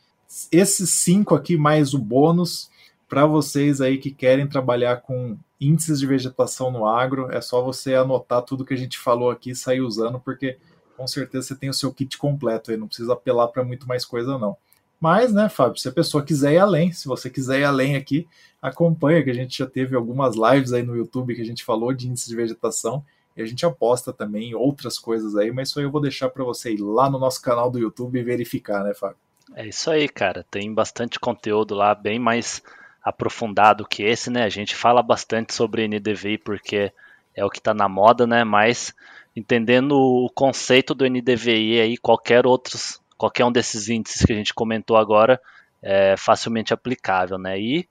esses 0.51 0.91
cinco 0.91 1.33
aqui, 1.33 1.55
mais 1.55 1.93
o 1.93 1.97
bônus, 1.97 2.69
para 3.07 3.25
vocês 3.25 3.79
aí 3.79 3.97
que 3.97 4.11
querem 4.11 4.47
trabalhar 4.47 4.97
com 4.97 5.37
índices 5.59 5.99
de 5.99 6.05
vegetação 6.05 6.69
no 6.69 6.85
agro, 6.85 7.31
é 7.31 7.39
só 7.39 7.61
você 7.61 7.95
anotar 7.95 8.41
tudo 8.41 8.65
que 8.65 8.73
a 8.73 8.77
gente 8.77 8.99
falou 8.99 9.29
aqui 9.29 9.51
e 9.51 9.55
sair 9.55 9.79
usando, 9.79 10.19
porque 10.19 10.57
com 10.97 11.07
certeza 11.07 11.47
você 11.47 11.55
tem 11.55 11.69
o 11.69 11.73
seu 11.73 11.93
kit 11.93 12.17
completo 12.17 12.71
aí, 12.71 12.77
não 12.77 12.87
precisa 12.87 13.13
apelar 13.13 13.47
para 13.47 13.63
muito 13.63 13.87
mais 13.87 14.03
coisa 14.03 14.37
não. 14.37 14.57
Mas, 14.99 15.33
né, 15.33 15.49
Fábio, 15.49 15.79
se 15.79 15.87
a 15.87 15.91
pessoa 15.91 16.23
quiser 16.23 16.53
ir 16.53 16.57
além, 16.57 16.91
se 16.91 17.07
você 17.07 17.29
quiser 17.29 17.59
ir 17.59 17.63
além 17.63 17.95
aqui, 17.95 18.27
acompanha, 18.61 19.23
que 19.23 19.29
a 19.29 19.33
gente 19.33 19.57
já 19.57 19.67
teve 19.67 19.95
algumas 19.95 20.35
lives 20.35 20.73
aí 20.73 20.83
no 20.83 20.95
YouTube 20.95 21.35
que 21.35 21.41
a 21.41 21.45
gente 21.45 21.63
falou 21.63 21.93
de 21.93 22.07
índice 22.07 22.29
de 22.29 22.35
vegetação 22.35 23.03
e 23.35 23.41
a 23.41 23.45
gente 23.45 23.65
aposta 23.65 24.13
também 24.13 24.51
em 24.51 24.55
outras 24.55 24.97
coisas 24.97 25.35
aí, 25.35 25.51
mas 25.51 25.69
isso 25.69 25.79
aí 25.79 25.85
eu 25.85 25.91
vou 25.91 26.01
deixar 26.01 26.29
para 26.29 26.43
você 26.43 26.73
ir 26.73 26.81
lá 26.81 27.09
no 27.09 27.19
nosso 27.19 27.41
canal 27.41 27.69
do 27.69 27.77
YouTube 27.77 28.17
e 28.17 28.23
verificar, 28.23 28.83
né, 28.83 28.93
Fábio? 28.93 29.17
É 29.53 29.67
isso 29.67 29.91
aí, 29.91 30.07
cara. 30.07 30.45
Tem 30.49 30.73
bastante 30.73 31.19
conteúdo 31.19 31.75
lá, 31.75 31.93
bem 31.93 32.17
mais 32.17 32.63
aprofundado 33.03 33.85
que 33.85 34.01
esse, 34.01 34.31
né? 34.31 34.43
A 34.43 34.49
gente 34.49 34.75
fala 34.75 35.03
bastante 35.03 35.53
sobre 35.53 35.87
NDVI 35.87 36.39
porque 36.39 36.91
é 37.35 37.45
o 37.45 37.49
que 37.49 37.59
está 37.59 37.73
na 37.73 37.87
moda, 37.87 38.25
né? 38.25 38.43
Mas 38.43 38.95
entendendo 39.35 39.91
o 39.91 40.29
conceito 40.33 40.95
do 40.95 41.05
NDVI 41.05 41.81
aí, 41.81 41.97
qualquer 41.97 42.47
outros 42.47 42.99
qualquer 43.17 43.45
um 43.45 43.51
desses 43.51 43.89
índices 43.89 44.25
que 44.25 44.33
a 44.33 44.35
gente 44.35 44.53
comentou 44.53 44.97
agora 44.97 45.41
é 45.81 46.15
facilmente 46.17 46.73
aplicável, 46.73 47.37
né? 47.37 47.59
E 47.59 47.87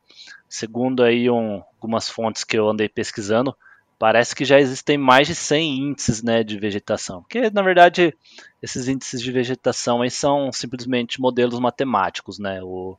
segundo 0.49 1.03
aí 1.03 1.31
um, 1.31 1.63
algumas 1.77 2.09
fontes 2.09 2.45
que 2.45 2.59
eu 2.59 2.69
andei 2.69 2.89
pesquisando, 2.89 3.57
parece 3.99 4.35
que 4.35 4.45
já 4.45 4.59
existem 4.59 4.99
mais 4.99 5.27
de 5.27 5.35
100 5.35 5.79
índices, 5.79 6.23
né, 6.23 6.43
de 6.43 6.59
vegetação. 6.59 7.23
Porque 7.23 7.51
na 7.51 7.63
verdade 7.63 8.15
esses 8.63 8.89
índices 8.89 9.23
de 9.23 9.31
vegetação 9.31 10.03
aí 10.03 10.11
são 10.11 10.53
simplesmente 10.53 11.21
modelos 11.21 11.59
matemáticos, 11.59 12.39
né? 12.39 12.63
O, 12.63 12.97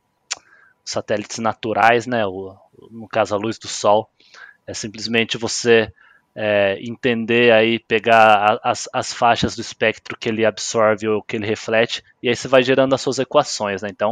os 0.84 0.90
satélites 0.90 1.38
naturais, 1.38 2.06
né? 2.06 2.26
O, 2.26 2.56
no 2.90 3.08
caso 3.08 3.34
a 3.34 3.38
luz 3.38 3.58
do 3.58 3.68
sol 3.68 4.08
é 4.66 4.74
simplesmente 4.74 5.36
você 5.36 5.92
é, 6.38 6.78
entender 6.82 7.50
aí, 7.50 7.78
pegar 7.78 8.60
as, 8.62 8.86
as 8.92 9.10
faixas 9.10 9.56
do 9.56 9.62
espectro 9.62 10.18
que 10.18 10.28
ele 10.28 10.44
absorve 10.44 11.08
ou 11.08 11.22
que 11.22 11.34
ele 11.34 11.46
reflete, 11.46 12.04
e 12.22 12.28
aí 12.28 12.36
você 12.36 12.46
vai 12.46 12.62
gerando 12.62 12.94
as 12.94 13.00
suas 13.00 13.18
equações, 13.18 13.80
né? 13.80 13.88
Então, 13.88 14.10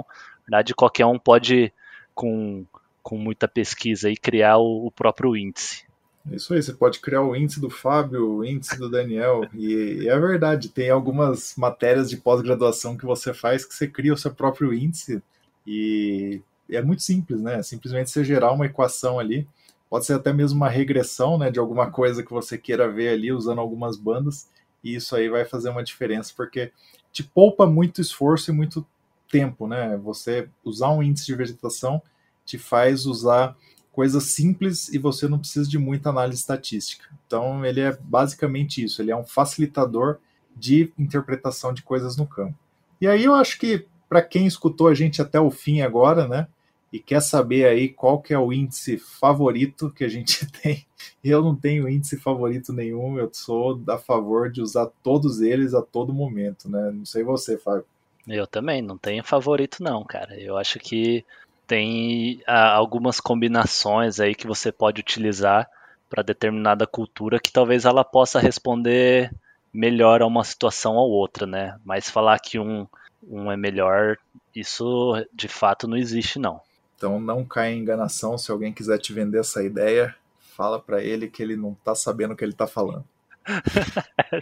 na 0.48 0.56
verdade, 0.56 0.74
qualquer 0.74 1.04
um 1.04 1.18
pode, 1.18 1.70
com, 2.14 2.64
com 3.02 3.18
muita 3.18 3.46
pesquisa, 3.46 4.08
aí, 4.08 4.16
criar 4.16 4.56
o, 4.56 4.87
o 4.87 4.90
próprio 4.90 5.37
índice. 5.37 5.84
É 6.32 6.37
isso 6.37 6.54
aí, 6.54 6.62
você 6.62 6.72
pode 6.72 6.98
criar 7.00 7.20
o 7.20 7.37
índice 7.37 7.60
do 7.60 7.68
Fábio, 7.68 8.37
o 8.37 8.44
índice 8.44 8.78
do 8.78 8.88
Daniel, 8.88 9.46
e, 9.52 10.08
é 10.08 10.18
verdade, 10.18 10.70
tem 10.70 10.88
algumas 10.88 11.54
matérias 11.58 12.08
de 12.08 12.16
pós-graduação 12.16 12.96
que 12.96 13.04
você 13.04 13.34
faz 13.34 13.66
que 13.66 13.74
você 13.74 13.87
cria 13.87 14.14
o 14.14 14.16
seu 14.16 14.34
próprio 14.34 14.72
índice, 14.72 15.22
e 15.66 16.40
é 16.70 16.80
muito 16.80 17.02
simples, 17.02 17.42
né? 17.42 17.58
É 17.58 17.62
simplesmente 17.62 18.08
você 18.08 18.24
gerar 18.24 18.52
uma 18.52 18.64
equação 18.64 19.18
ali, 19.18 19.46
Pode 19.94 20.07
ser 20.07 20.14
até 20.14 20.33
mesmo 20.33 20.57
uma 20.57 20.68
regressão 20.68 21.38
né, 21.38 21.52
de 21.52 21.61
alguma 21.61 21.88
coisa 21.88 22.24
que 22.24 22.33
você 22.33 22.59
queira 22.59 22.90
ver 22.90 23.11
ali 23.11 23.30
usando 23.30 23.61
algumas 23.61 23.96
bandas, 23.96 24.48
e 24.83 24.92
isso 24.92 25.14
aí 25.14 25.28
vai 25.28 25.44
fazer 25.44 25.68
uma 25.68 25.85
diferença, 25.85 26.33
porque 26.37 26.72
te 27.12 27.22
poupa 27.22 27.64
muito 27.64 28.00
esforço 28.00 28.50
e 28.50 28.52
muito 28.52 28.85
tempo, 29.30 29.68
né? 29.68 29.96
Você 29.98 30.48
usar 30.64 30.90
um 30.90 31.00
índice 31.00 31.26
de 31.26 31.37
vegetação 31.37 32.02
te 32.44 32.59
faz 32.59 33.07
usar 33.07 33.57
coisas 33.92 34.24
simples 34.24 34.88
e 34.88 34.98
você 34.98 35.28
não 35.28 35.38
precisa 35.38 35.70
de 35.70 35.78
muita 35.78 36.09
análise 36.11 36.40
estatística. 36.40 37.09
Então, 37.24 37.64
ele 37.64 37.80
é 37.80 37.96
basicamente 38.02 38.83
isso, 38.83 39.00
ele 39.00 39.12
é 39.12 39.16
um 39.16 39.24
facilitador 39.24 40.18
de 40.57 40.92
interpretação 40.98 41.72
de 41.72 41.83
coisas 41.83 42.16
no 42.16 42.26
campo. 42.26 42.59
E 43.00 43.07
aí 43.07 43.22
eu 43.22 43.35
acho 43.37 43.61
que 43.61 43.87
para 44.09 44.20
quem 44.22 44.44
escutou 44.44 44.88
a 44.88 44.94
gente 44.94 45.22
até 45.22 45.38
o 45.38 45.52
fim 45.52 45.83
agora, 45.83 46.26
né, 46.26 46.48
e 46.94 47.00
quer 47.00 47.20
saber 47.20 47.66
aí 47.66 47.88
qual 47.88 48.22
que 48.22 48.33
é 48.33 48.38
o 48.38 48.52
índice 48.52 48.98
favorito 48.98 49.90
que 49.90 50.04
a 50.04 50.09
gente 50.09 50.46
tem. 50.62 50.87
Eu 51.24 51.42
não 51.42 51.57
tenho 51.57 51.88
índice 51.88 52.16
favorito 52.16 52.72
nenhum, 52.72 53.18
eu 53.18 53.28
sou 53.33 53.83
a 53.88 53.98
favor 53.98 54.48
de 54.48 54.62
usar 54.62 54.87
todos 55.02 55.40
eles 55.40 55.74
a 55.74 55.83
todo 55.83 56.14
momento, 56.14 56.70
né? 56.70 56.92
Não 56.92 57.04
sei 57.04 57.24
você, 57.24 57.59
Fábio. 57.59 57.85
Eu 58.28 58.46
também, 58.46 58.80
não 58.80 58.96
tenho 58.96 59.24
favorito 59.24 59.83
não, 59.83 60.04
cara. 60.04 60.38
Eu 60.40 60.57
acho 60.57 60.78
que 60.78 61.24
tem 61.66 62.40
ah, 62.46 62.72
algumas 62.72 63.18
combinações 63.18 64.20
aí 64.20 64.33
que 64.33 64.46
você 64.46 64.70
pode 64.70 65.00
utilizar 65.00 65.68
para 66.09 66.22
determinada 66.22 66.87
cultura 66.87 67.40
que 67.40 67.50
talvez 67.50 67.85
ela 67.85 68.04
possa 68.04 68.38
responder 68.38 69.35
melhor 69.72 70.22
a 70.22 70.26
uma 70.28 70.44
situação 70.44 70.94
ou 70.94 71.11
outra, 71.11 71.44
né? 71.44 71.76
Mas 71.85 72.09
falar 72.09 72.38
que 72.38 72.57
um, 72.57 72.87
um 73.20 73.50
é 73.50 73.57
melhor, 73.57 74.16
isso 74.54 75.14
de 75.33 75.48
fato 75.48 75.88
não 75.88 75.96
existe 75.96 76.38
não. 76.38 76.61
Então 77.04 77.20
não 77.20 77.44
caia 77.44 77.74
em 77.74 77.80
enganação. 77.80 78.38
Se 78.38 78.50
alguém 78.50 78.72
quiser 78.72 78.96
te 78.96 79.12
vender 79.12 79.40
essa 79.40 79.62
ideia, 79.62 80.16
fala 80.56 80.80
para 80.80 81.04
ele 81.04 81.28
que 81.28 81.42
ele 81.42 81.54
não 81.54 81.72
está 81.72 81.94
sabendo 81.94 82.32
o 82.32 82.36
que 82.36 82.42
ele 82.42 82.52
está 82.52 82.66
falando. 82.66 83.04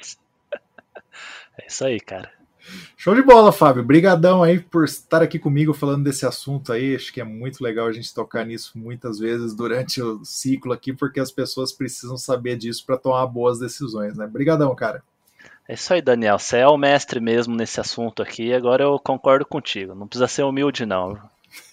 é 1.59 1.66
isso 1.66 1.85
aí, 1.85 1.98
cara. 1.98 2.31
Show 2.96 3.16
de 3.16 3.22
bola, 3.22 3.51
Fábio. 3.51 3.83
Brigadão 3.83 4.44
aí 4.44 4.61
por 4.61 4.85
estar 4.85 5.22
aqui 5.22 5.40
comigo 5.40 5.75
falando 5.75 6.05
desse 6.05 6.25
assunto 6.25 6.72
aí. 6.72 6.94
Acho 6.94 7.12
que 7.12 7.20
é 7.20 7.25
muito 7.25 7.64
legal 7.64 7.88
a 7.88 7.92
gente 7.92 8.14
tocar 8.14 8.46
nisso 8.46 8.79
muitas 8.79 9.18
vezes 9.18 9.57
durante 9.57 10.01
o 10.01 10.25
ciclo 10.25 10.72
aqui, 10.72 10.92
porque 10.92 11.18
as 11.18 11.33
pessoas 11.33 11.72
precisam 11.72 12.16
saber 12.16 12.57
disso 12.57 12.87
para 12.87 12.96
tomar 12.96 13.27
boas 13.27 13.59
decisões, 13.59 14.16
né? 14.16 14.25
Brigadão, 14.25 14.72
cara. 14.77 15.03
É 15.68 15.75
isso 15.75 15.92
aí, 15.92 16.01
Daniel. 16.01 16.38
Você 16.38 16.59
é 16.59 16.68
o 16.68 16.79
mestre 16.79 17.18
mesmo 17.18 17.57
nesse 17.57 17.81
assunto 17.81 18.22
aqui. 18.22 18.55
Agora 18.55 18.85
eu 18.85 19.01
concordo 19.01 19.44
contigo. 19.44 19.96
Não 19.96 20.07
precisa 20.07 20.29
ser 20.29 20.44
humilde, 20.44 20.87
não. 20.87 21.18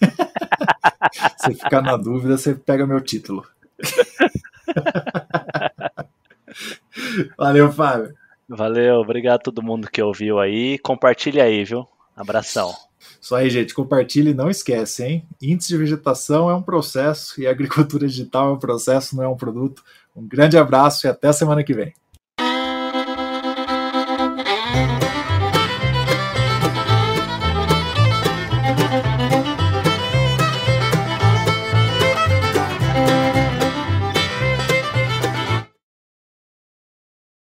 Se 1.38 1.54
ficar 1.54 1.82
na 1.82 1.96
dúvida, 1.96 2.36
você 2.36 2.54
pega 2.54 2.86
meu 2.86 3.00
título. 3.00 3.46
Valeu, 7.36 7.72
Fábio. 7.72 8.14
Valeu, 8.48 8.96
obrigado 8.96 9.36
a 9.36 9.42
todo 9.42 9.62
mundo 9.62 9.90
que 9.90 10.02
ouviu 10.02 10.38
aí. 10.38 10.78
Compartilha 10.78 11.44
aí, 11.44 11.64
viu? 11.64 11.86
Abração. 12.16 12.74
Isso 13.20 13.34
aí, 13.34 13.48
gente. 13.48 13.74
Compartilhe 13.74 14.30
e 14.30 14.34
não 14.34 14.50
esquece, 14.50 15.04
hein? 15.04 15.28
Índice 15.40 15.68
de 15.68 15.76
vegetação 15.76 16.50
é 16.50 16.54
um 16.54 16.62
processo 16.62 17.40
e 17.40 17.46
agricultura 17.46 18.06
digital 18.06 18.50
é 18.50 18.52
um 18.52 18.58
processo, 18.58 19.16
não 19.16 19.24
é 19.24 19.28
um 19.28 19.36
produto. 19.36 19.82
Um 20.14 20.26
grande 20.26 20.58
abraço 20.58 21.06
e 21.06 21.08
até 21.08 21.32
semana 21.32 21.62
que 21.62 21.72
vem. 21.72 21.94